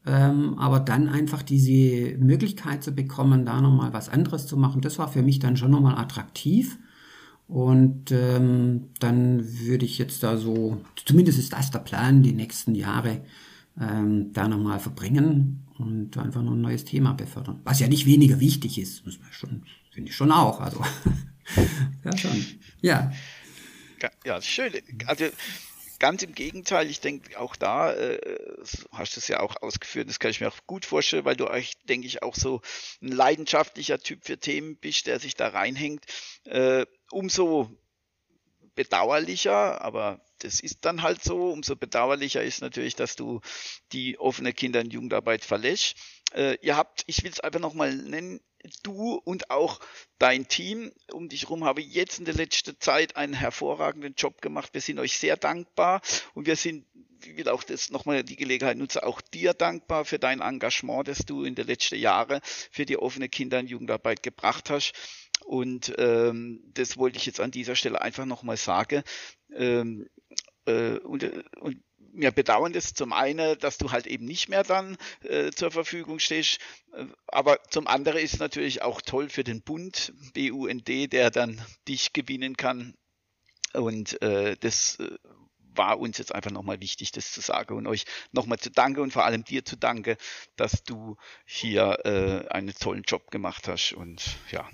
[0.06, 4.98] Ähm, aber dann einfach diese Möglichkeit zu bekommen, da nochmal was anderes zu machen, das
[4.98, 6.78] war für mich dann schon nochmal attraktiv.
[7.46, 12.74] Und ähm, dann würde ich jetzt da so, zumindest ist das der Plan, die nächsten
[12.74, 13.24] Jahre
[13.78, 17.60] ähm, da nochmal verbringen und einfach noch ein neues Thema befördern.
[17.64, 20.60] Was ja nicht weniger wichtig ist, muss man schon, finde ich schon auch.
[20.60, 20.82] Also
[22.04, 22.44] ja schon.
[22.80, 23.12] Ja.
[24.24, 24.72] Ja, schön.
[25.06, 25.26] Also
[25.98, 28.18] ganz im Gegenteil, ich denke auch da, äh,
[28.92, 31.48] hast du es ja auch ausgeführt, das kann ich mir auch gut vorstellen, weil du
[31.48, 32.60] euch, denke ich, auch so
[33.00, 36.04] ein leidenschaftlicher Typ für Themen bist, der sich da reinhängt.
[36.44, 36.84] Äh,
[37.14, 37.70] umso
[38.74, 43.40] bedauerlicher, aber das ist dann halt so, umso bedauerlicher ist natürlich, dass du
[43.92, 45.94] die offene Kinder- und Jugendarbeit verlässt.
[46.34, 48.40] Äh, ihr habt, ich will es einfach nochmal nennen,
[48.82, 49.80] du und auch
[50.18, 54.70] dein Team um dich herum habe jetzt in der letzten Zeit einen hervorragenden Job gemacht.
[54.72, 56.00] Wir sind euch sehr dankbar
[56.34, 56.86] und wir sind,
[57.24, 61.18] ich will auch das nochmal die Gelegenheit nutzen, auch dir dankbar für dein Engagement, das
[61.26, 62.40] du in den letzten Jahren
[62.70, 64.92] für die offene Kinder- und Jugendarbeit gebracht hast.
[65.44, 69.02] Und ähm, das wollte ich jetzt an dieser Stelle einfach nochmal sagen.
[69.54, 70.08] Ähm,
[70.66, 71.24] äh, und,
[71.60, 71.82] und
[72.14, 76.18] wir bedauern das zum einen, dass du halt eben nicht mehr dann äh, zur Verfügung
[76.18, 76.58] stehst,
[76.92, 81.60] äh, aber zum anderen ist es natürlich auch toll für den Bund, BUND, der dann
[81.88, 82.94] dich gewinnen kann.
[83.74, 85.10] Und äh, das äh,
[85.76, 89.12] war uns jetzt einfach nochmal wichtig, das zu sagen und euch nochmal zu danken und
[89.12, 90.16] vor allem dir zu danken,
[90.56, 94.22] dass du hier äh, einen tollen Job gemacht hast und
[94.52, 94.68] ja.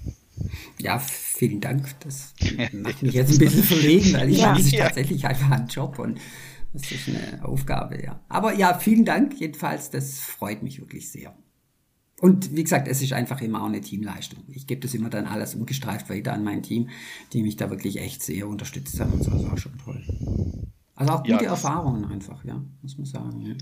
[0.79, 1.99] Ja, vielen Dank.
[2.01, 2.35] Das
[2.73, 4.57] macht mich jetzt ein bisschen verlegen, weil ich ja.
[4.57, 4.85] ist ja.
[4.85, 6.21] tatsächlich einfach ein Job und
[6.73, 8.21] das ist eine Aufgabe, ja.
[8.29, 9.91] Aber ja, vielen Dank jedenfalls.
[9.91, 11.35] Das freut mich wirklich sehr.
[12.21, 14.45] Und wie gesagt, es ist einfach immer auch eine Teamleistung.
[14.49, 16.91] Ich gebe das immer dann alles ungestreift weiter an mein Team,
[17.33, 19.31] die mich da wirklich echt sehr unterstützt haben und so.
[19.31, 20.05] Das war schon toll.
[20.95, 23.41] Also auch gute ja, Erfahrungen einfach, ja, muss man sagen.
[23.41, 23.55] Ja,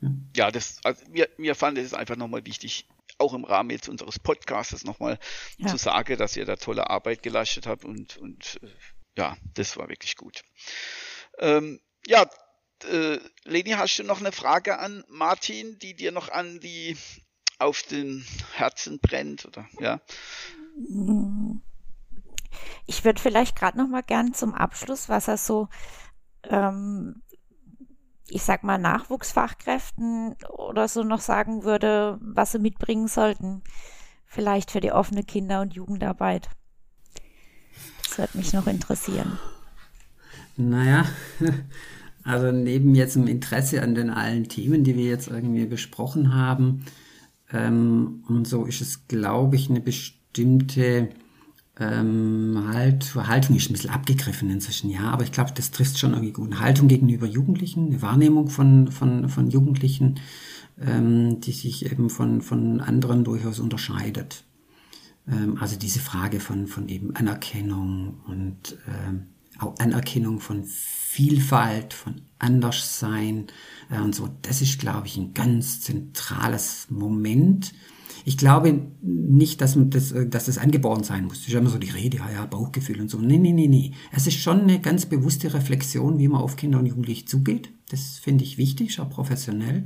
[0.00, 0.14] ja.
[0.36, 2.88] ja das, also mir, mir fand es einfach nochmal wichtig,
[3.18, 5.18] auch im Rahmen jetzt unseres Podcasts nochmal
[5.58, 5.66] ja.
[5.68, 8.68] zu sagen, dass ihr da tolle Arbeit geleistet habt und, und äh,
[9.16, 10.42] ja, das war wirklich gut.
[11.38, 12.28] Ähm, ja,
[12.84, 16.96] äh, Leni, hast du noch eine Frage an Martin, die dir noch an die
[17.58, 20.00] auf den Herzen brennt oder ja?
[22.86, 25.68] Ich würde vielleicht gerade noch mal gern zum Abschluss, was er so,
[26.44, 27.22] ähm,
[28.30, 33.62] ich sag mal Nachwuchsfachkräften oder so noch sagen würde, was sie mitbringen sollten,
[34.26, 36.48] vielleicht für die offene Kinder- und Jugendarbeit.
[38.02, 39.38] Das würde mich noch interessieren.
[40.56, 41.06] Naja,
[42.24, 46.84] also neben jetzt dem Interesse an den allen Themen, die wir jetzt irgendwie besprochen haben,
[47.52, 51.08] ähm, und so ist es, glaube ich, eine bestimmte
[51.80, 56.12] ähm, halt, Haltung ist ein bisschen abgegriffen inzwischen, ja, aber ich glaube, das trifft schon
[56.12, 56.58] irgendwie gut.
[56.58, 60.20] Haltung gegenüber Jugendlichen, eine Wahrnehmung von, von, von Jugendlichen,
[60.80, 64.44] ähm, die sich eben von, von anderen durchaus unterscheidet.
[65.30, 69.26] Ähm, also diese Frage von, von eben Anerkennung und ähm,
[69.58, 73.46] auch Anerkennung von Vielfalt, von Anderssein
[73.90, 74.28] äh, und so.
[74.42, 77.72] Das ist, glaube ich, ein ganz zentrales Moment.
[78.28, 81.38] Ich glaube nicht, dass, das, äh, dass das angeboren sein muss.
[81.38, 83.18] Das ist immer so die Rede, ja, ja, Bauchgefühl und so.
[83.18, 83.92] Nee, nee, nee, nee.
[84.12, 87.70] Es ist schon eine ganz bewusste Reflexion, wie man auf Kinder und Jugendliche zugeht.
[87.88, 89.84] Das finde ich wichtig, auch professionell.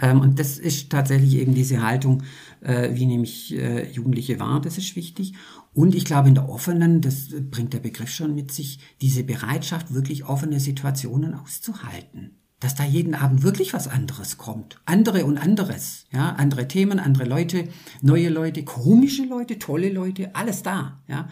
[0.00, 2.22] Ähm, und das ist tatsächlich eben diese Haltung,
[2.62, 5.34] äh, wie nehme ich äh, Jugendliche wahr, das ist wichtig.
[5.74, 9.92] Und ich glaube, in der offenen, das bringt der Begriff schon mit sich, diese Bereitschaft,
[9.92, 12.39] wirklich offene Situationen auszuhalten.
[12.60, 14.80] Dass da jeden Abend wirklich was anderes kommt.
[14.84, 16.06] Andere und anderes.
[16.12, 17.68] Ja, andere Themen, andere Leute,
[18.02, 21.02] neue Leute, komische Leute, tolle Leute, alles da.
[21.08, 21.28] Ja.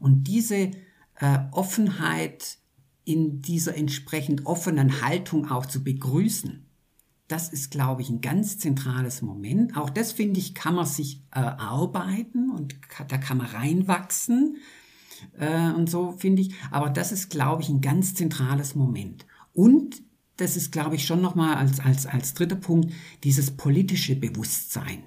[0.00, 0.70] Und diese
[1.16, 2.58] äh, Offenheit
[3.04, 6.66] in dieser entsprechend offenen Haltung auch zu begrüßen,
[7.30, 9.76] das ist, glaube ich, ein ganz zentrales Moment.
[9.76, 12.76] Auch das, finde ich, kann man sich äh, und
[13.08, 14.56] da kann man reinwachsen
[15.38, 16.54] äh, und so, finde ich.
[16.70, 19.26] Aber das ist, glaube ich, ein ganz zentrales Moment.
[19.52, 20.02] Und
[20.40, 22.92] das ist, glaube ich, schon nochmal als, als, als dritter Punkt
[23.24, 25.02] dieses politische Bewusstsein.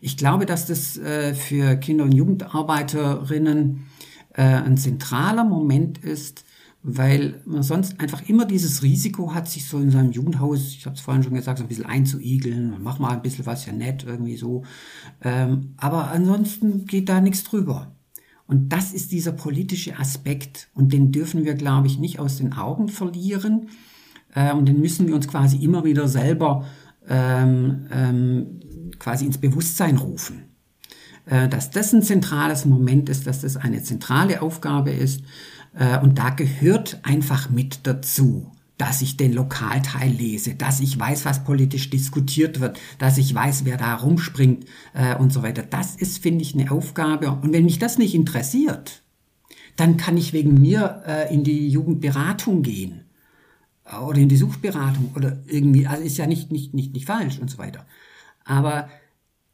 [0.00, 3.86] Ich glaube, dass das äh, für Kinder- und Jugendarbeiterinnen
[4.34, 6.44] äh, ein zentraler Moment ist,
[6.82, 10.94] weil man sonst einfach immer dieses Risiko hat, sich so in seinem Jugendhaus, ich habe
[10.94, 14.04] es vorhin schon gesagt, so ein bisschen einzuigeln, mach mal ein bisschen was ja nett,
[14.06, 14.64] irgendwie so.
[15.22, 17.92] Ähm, aber ansonsten geht da nichts drüber.
[18.46, 22.54] Und das ist dieser politische Aspekt und den dürfen wir, glaube ich, nicht aus den
[22.54, 23.68] Augen verlieren.
[24.34, 26.66] Äh, und den müssen wir uns quasi immer wieder selber
[27.08, 28.60] ähm, ähm,
[28.98, 30.44] quasi ins Bewusstsein rufen.
[31.26, 35.22] Äh, dass das ein zentrales Moment ist, dass das eine zentrale Aufgabe ist
[35.74, 41.24] äh, und da gehört einfach mit dazu, dass ich den Lokalteil lese, dass ich weiß,
[41.24, 45.62] was politisch diskutiert wird, dass ich weiß, wer da rumspringt äh, und so weiter.
[45.62, 47.30] Das ist, finde ich, eine Aufgabe.
[47.30, 49.02] Und wenn mich das nicht interessiert,
[49.76, 53.07] dann kann ich wegen mir äh, in die Jugendberatung gehen
[54.06, 57.50] oder in die Suchberatung oder irgendwie, also ist ja nicht, nicht, nicht, nicht falsch und
[57.50, 57.86] so weiter.
[58.44, 58.88] Aber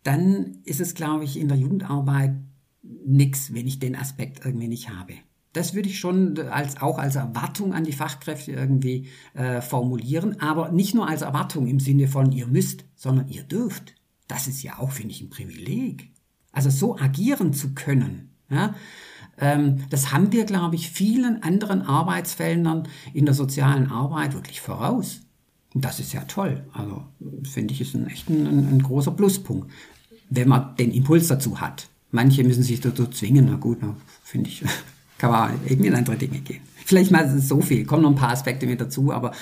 [0.03, 2.35] dann ist es, glaube ich, in der Jugendarbeit
[2.82, 5.14] nichts, wenn ich den Aspekt irgendwie nicht habe.
[5.53, 10.70] Das würde ich schon als, auch als Erwartung an die Fachkräfte irgendwie äh, formulieren, aber
[10.70, 13.95] nicht nur als Erwartung im Sinne von ihr müsst, sondern ihr dürft.
[14.26, 16.11] Das ist ja auch, finde ich, ein Privileg.
[16.51, 18.74] Also so agieren zu können, ja,
[19.37, 25.20] das haben wir, glaube ich, vielen anderen Arbeitsfeldern in der sozialen Arbeit wirklich voraus.
[25.74, 26.64] Und das ist ja toll.
[26.72, 27.03] Also
[27.43, 29.70] finde ich, ist ein echt ein, ein großer Pluspunkt.
[30.30, 31.89] wenn man den Impuls dazu hat.
[32.11, 33.78] Manche müssen sich dazu zwingen, na gut,
[34.22, 34.64] finde ich,
[35.18, 36.62] kann man eben in andere Dinge gehen.
[36.85, 39.32] Vielleicht mal so viel, kommen noch ein paar Aspekte mit dazu, aber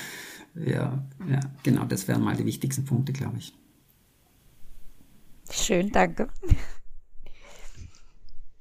[0.54, 3.52] ja, ja genau, das wären mal die wichtigsten Punkte, glaube ich.
[5.50, 6.28] Schön, danke.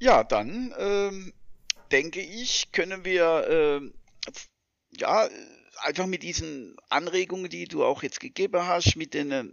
[0.01, 1.31] Ja, dann ähm,
[1.91, 4.31] denke ich, können wir äh,
[4.97, 5.29] ja
[5.77, 9.45] einfach mit diesen Anregungen, die du auch jetzt gegeben hast, mit den äh,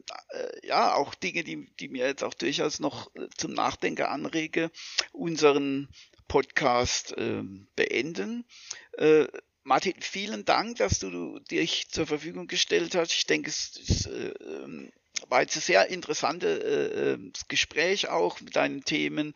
[0.66, 4.70] ja auch Dinge, die, die mir jetzt auch durchaus noch äh, zum Nachdenken anrege,
[5.12, 5.90] unseren
[6.28, 7.42] Podcast äh,
[7.76, 8.46] beenden.
[8.92, 9.26] Äh,
[9.64, 13.12] Martin, vielen Dank, dass du dich zur Verfügung gestellt hast.
[13.12, 14.90] Ich denke, es, es äh, ähm,
[15.28, 19.34] war jetzt ein sehr interessantes äh, äh, Gespräch auch mit deinen Themen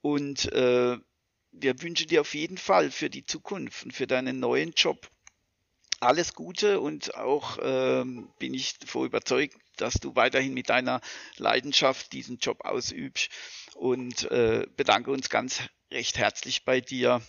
[0.00, 0.98] und äh,
[1.52, 5.10] wir wünschen dir auf jeden Fall für die Zukunft und für deinen neuen Job
[6.00, 11.00] alles Gute und auch ähm, bin ich davor überzeugt, dass du weiterhin mit deiner
[11.36, 13.30] Leidenschaft diesen Job ausübst
[13.74, 17.20] und äh, bedanke uns ganz recht herzlich bei dir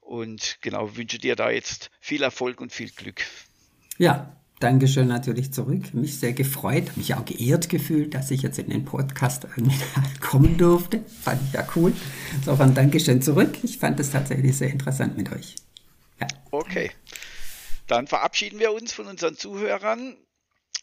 [0.00, 3.24] und genau wünsche dir da jetzt viel Erfolg und viel Glück.
[3.98, 5.92] Ja, Dankeschön natürlich zurück.
[5.92, 9.48] Mich sehr gefreut, mich auch geehrt gefühlt, dass ich jetzt in den Podcast
[10.20, 11.04] kommen durfte.
[11.22, 11.92] Fand ich ja cool.
[12.32, 13.58] Insofern Dankeschön zurück.
[13.64, 15.56] Ich fand es tatsächlich sehr interessant mit euch.
[16.20, 16.28] Ja.
[16.52, 16.92] Okay.
[17.88, 20.16] Dann verabschieden wir uns von unseren Zuhörern.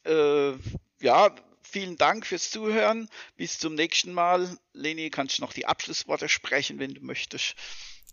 [0.04, 0.52] Äh,
[1.00, 3.08] ja, vielen Dank fürs Zuhören.
[3.38, 4.58] Bis zum nächsten Mal.
[4.74, 7.56] Leni, kannst du noch die Abschlussworte sprechen, wenn du möchtest.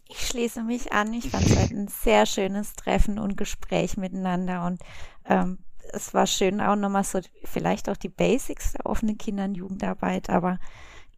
[0.09, 1.13] Ich schließe mich an.
[1.13, 4.81] Ich fand es ein sehr schönes Treffen und Gespräch miteinander und
[5.25, 5.59] ähm,
[5.93, 10.31] es war schön auch nochmal so vielleicht auch die Basics der offenen Kinder- und Jugendarbeit,
[10.31, 10.59] aber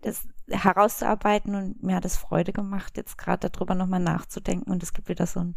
[0.03, 4.93] das herauszuarbeiten und mir hat es Freude gemacht, jetzt gerade darüber nochmal nachzudenken und es
[4.93, 5.57] gibt wieder so ein,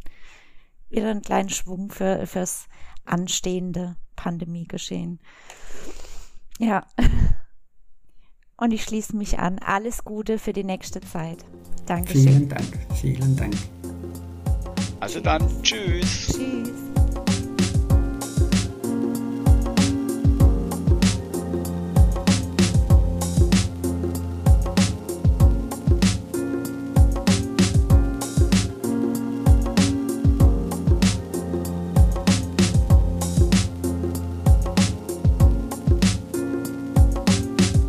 [0.89, 2.67] wieder einen kleinen Schwung für, fürs
[3.05, 5.19] anstehende Pandemiegeschehen.
[6.57, 6.85] Ja.
[8.61, 9.57] Und ich schließe mich an.
[9.65, 11.43] Alles Gute für die nächste Zeit.
[11.87, 12.21] Dankeschön.
[12.21, 12.79] Vielen Dank.
[12.93, 13.55] Vielen Dank.
[14.99, 16.27] Also dann, tschüss.
[16.27, 16.90] Tschüss.